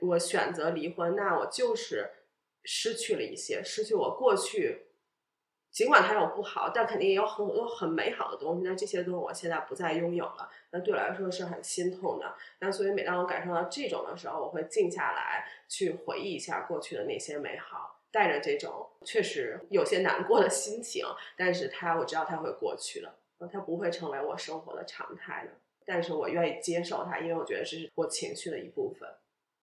[0.00, 2.10] 我选择离婚，那我就是
[2.64, 4.88] 失去了一些，失去我过去，
[5.70, 8.62] 尽管它有不好，但肯定也有很多很美好的东西。
[8.64, 12.34] 那这些东西我现在不再拥有了，那对我来说是很心痛的。
[12.58, 23.14] 那所以每当我感受到这种的时候，我会静下来去回忆一下过去的那些美好，带着这种确实有些难过的心情，但是它我知道它会过去的。
[23.52, 25.52] 它不会成为我生活的常态的，
[25.84, 29.08] 但是我愿意接受它，因为我觉得这是我情绪的一部分。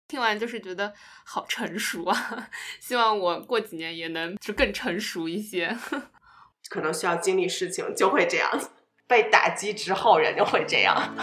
[0.08, 0.94] 听完就是觉得
[1.24, 2.48] 好成熟啊，
[2.80, 5.76] 希望我过几年也能就更成熟一些。
[6.70, 8.50] 可能需要经历事情就会这样，
[9.08, 11.14] 被打击之后人就会这样。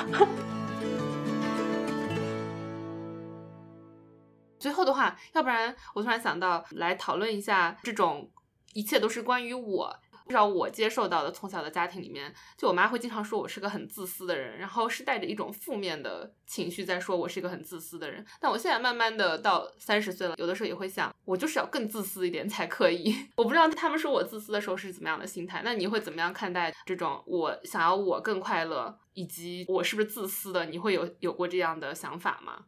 [4.59, 8.31] 最后的话，要不然我突然想到来讨论一下这种
[8.73, 9.99] 一切都是关于我。
[10.27, 18.25] 至少我接受到的从小的家庭里面，就我妈会经常说我是个很自私的人，然后是带着一种负面的情绪在说我是一个很自私的人。
[18.39, 23.15] 但我现在慢慢的到三十岁了，有的时候也会想，我就是要更自私一点才可以。
[23.37, 30.65] 我不知道他们说我自私的时候是怎么样的心态，那你会怎么样看待这种我想要我更快乐，以及我是不是自私的？
[30.65, 32.65] 你会有有过这样的想法吗？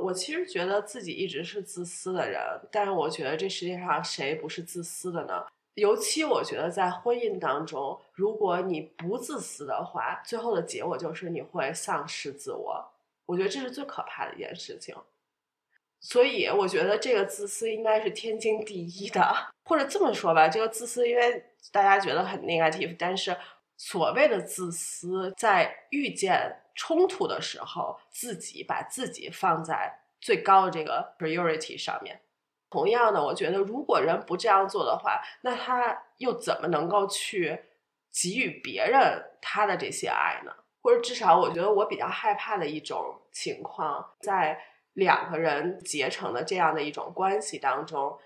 [0.00, 2.40] 我其实觉得自己一直是自私的人，
[2.72, 5.44] 但是我觉得这世界上谁不是自私的呢？
[5.74, 12.84] 尤其我觉得在婚姻当中，如果你不自私的话，最后的结果就是你会丧失自我。
[13.26, 14.94] 我觉得这是最可怕的一件事情。
[16.00, 23.36] 所以我觉得这个自私应该是天经地义的，或者这么说吧，这个自私因为大家觉得很 negative，但是
[23.76, 26.60] 所谓的自私，在遇见。
[26.76, 32.20] 冲突的时候，自己把自己放在最高的这个 priority 上面。
[32.74, 37.56] 同样的，我觉得如果人不这样做的话，那他又怎么能够去
[38.12, 40.52] 给予别人他的这些爱呢？
[40.82, 44.60] 或者至少，我觉得我比较害怕的一种情况，在
[44.94, 48.18] 两个人结成的这样的一种关系当中，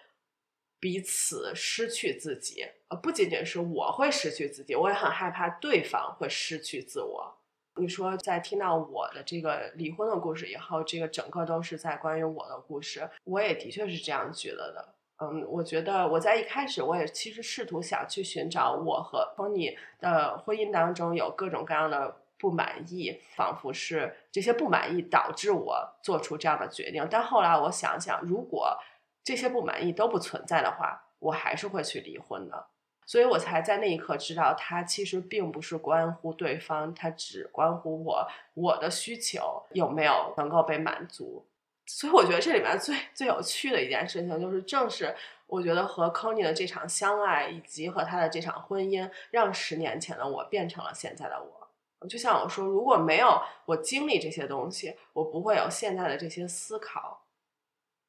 [0.81, 2.67] 彼此失去自己。
[2.89, 7.38] 呃，不仅仅是我会失去自己，我也很害怕对方会失去自我。
[7.79, 13.09] 你说，在听到我的这个离婚的故事以后，这个整个都是在关于我的故事。
[13.25, 14.95] 我也的确是这样觉得的。
[15.21, 27.05] 嗯，我觉得我在一开始，我也其实试图想去寻找我和 Tony 的婚姻当中有各种各样的不满意，仿佛是这些不满意导致我做出这样的决定。
[27.11, 28.79] 但后来我想想，如果
[29.25, 32.67] 这些不满意都不存在的话，我还是会去离婚的。
[33.09, 41.47] 所以我才在那一刻知道，它其实并不是关乎对方，它只关乎我，我的需求有没有能够被满足。
[41.87, 52.07] 所以我觉得这里面最最有趣的一件事情，就是正是我觉得和 c o n y 的这场相爱，以及和他的这场婚姻，让十年前的我变成了现在的我。
[52.07, 57.23] 就像我说，如果没有我经历这些东西，我不会有现在的这些思考。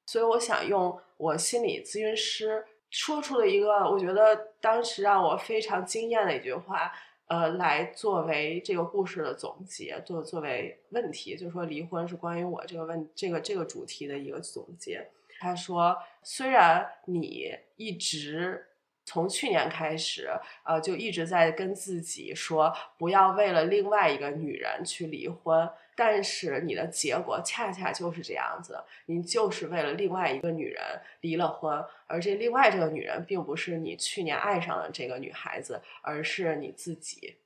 [0.08, 2.66] 所以我想用我心理咨询师。
[2.90, 6.92] 说出了一个我觉得当时让我非常惊艳的一句话，
[7.28, 15.08] 呃，来作为这个故事的总结，作作为问题，就是说离婚是关于我这个问这个这个主题的一个总结。
[15.40, 18.66] 他说，虽然你一直。
[19.10, 20.30] 从去年开始，
[20.64, 30.84] 呃，就一直在跟自己说不要为了另外一个女人去离婚，但是你的结果恰恰就是这样子，你就是为了另外一个女人
[31.22, 37.38] 离了婚，而这另外这个女人并不是你去年爱上的这个女孩子，而是你自己。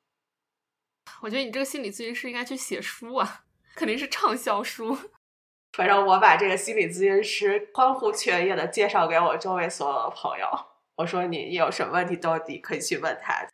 [1.22, 4.98] 我觉得你这个心理咨询师应该去写书啊，肯定是畅销书。
[5.72, 10.73] 反正我把这个心理咨询师欢呼雀跃的介绍给我周围所有的朋友。
[10.96, 13.48] 我说你有什么问题都你可以去问他。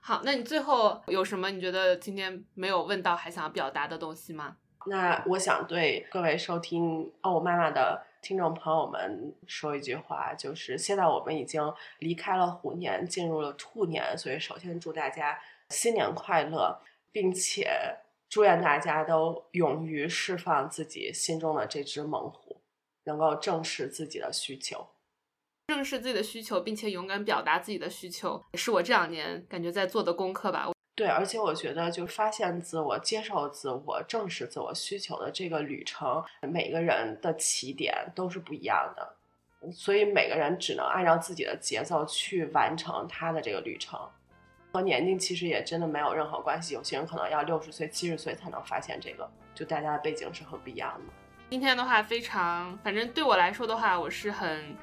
[0.00, 4.56] 好，那你最后有什么你觉得今天没有问到还想要表达的东西吗？
[4.86, 11.62] 那我想对各位收听哦我妈妈的听众朋友们说一句话，就是现在我们已经
[11.98, 15.38] 离开了虎年，进入了兔年，所以首先祝大家
[15.68, 16.80] 新年快乐，
[17.12, 17.70] 并且
[18.28, 22.62] 祝愿大家都勇于释放自己心中的这只猛虎，
[23.04, 24.88] 能够正视自己的需求。
[25.70, 30.68] 正视自己的需求，并且勇敢表达自己的需求，是我这两年感觉在做的功课吧。
[30.96, 43.98] 对，而且我觉得，就发现自我、接受自我、正视自我需求的这个旅程，每个人的起点都是不一样的，所以每个人只能按照自己的节奏去完成他的这个旅程。
[44.72, 51.12] 和年龄其实也真的没有任何关系，有些人可能要六十岁、七十岁才能发现这个，就大家的背景是很不一样的。
[51.48, 54.76] 今天的话，非常，反正对我来说的话，我是很。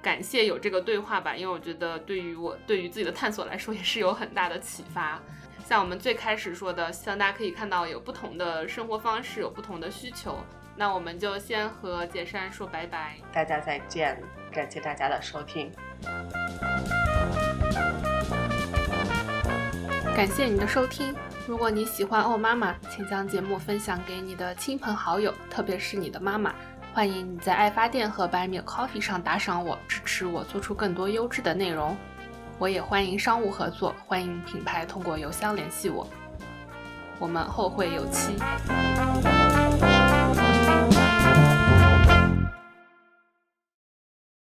[0.00, 5.20] 感谢有这个对话吧，因为我觉得对于我对于自己的探索来说也是有很大的启发。
[5.64, 10.38] 像我们最开始说的，希望大家可以看到有不同的生活方式，有不同的需求。
[10.76, 14.22] 那我们就先和杰山说拜拜，大家再见，
[14.52, 15.70] 感谢大家的收听，
[20.14, 21.14] 感谢你的收听。
[21.46, 26.54] 如果你喜欢哦妈妈，请将节目分享给你的亲朋好友，特别是你的妈妈。
[26.94, 31.96] 欢迎你在爱发电和 Buy Me Coffee 上打赏我，支持我做出更多优质的内容。
[32.58, 36.06] 我也欢迎商务合作，欢迎品牌通过邮箱联系我。
[37.20, 38.36] 我们后会有期。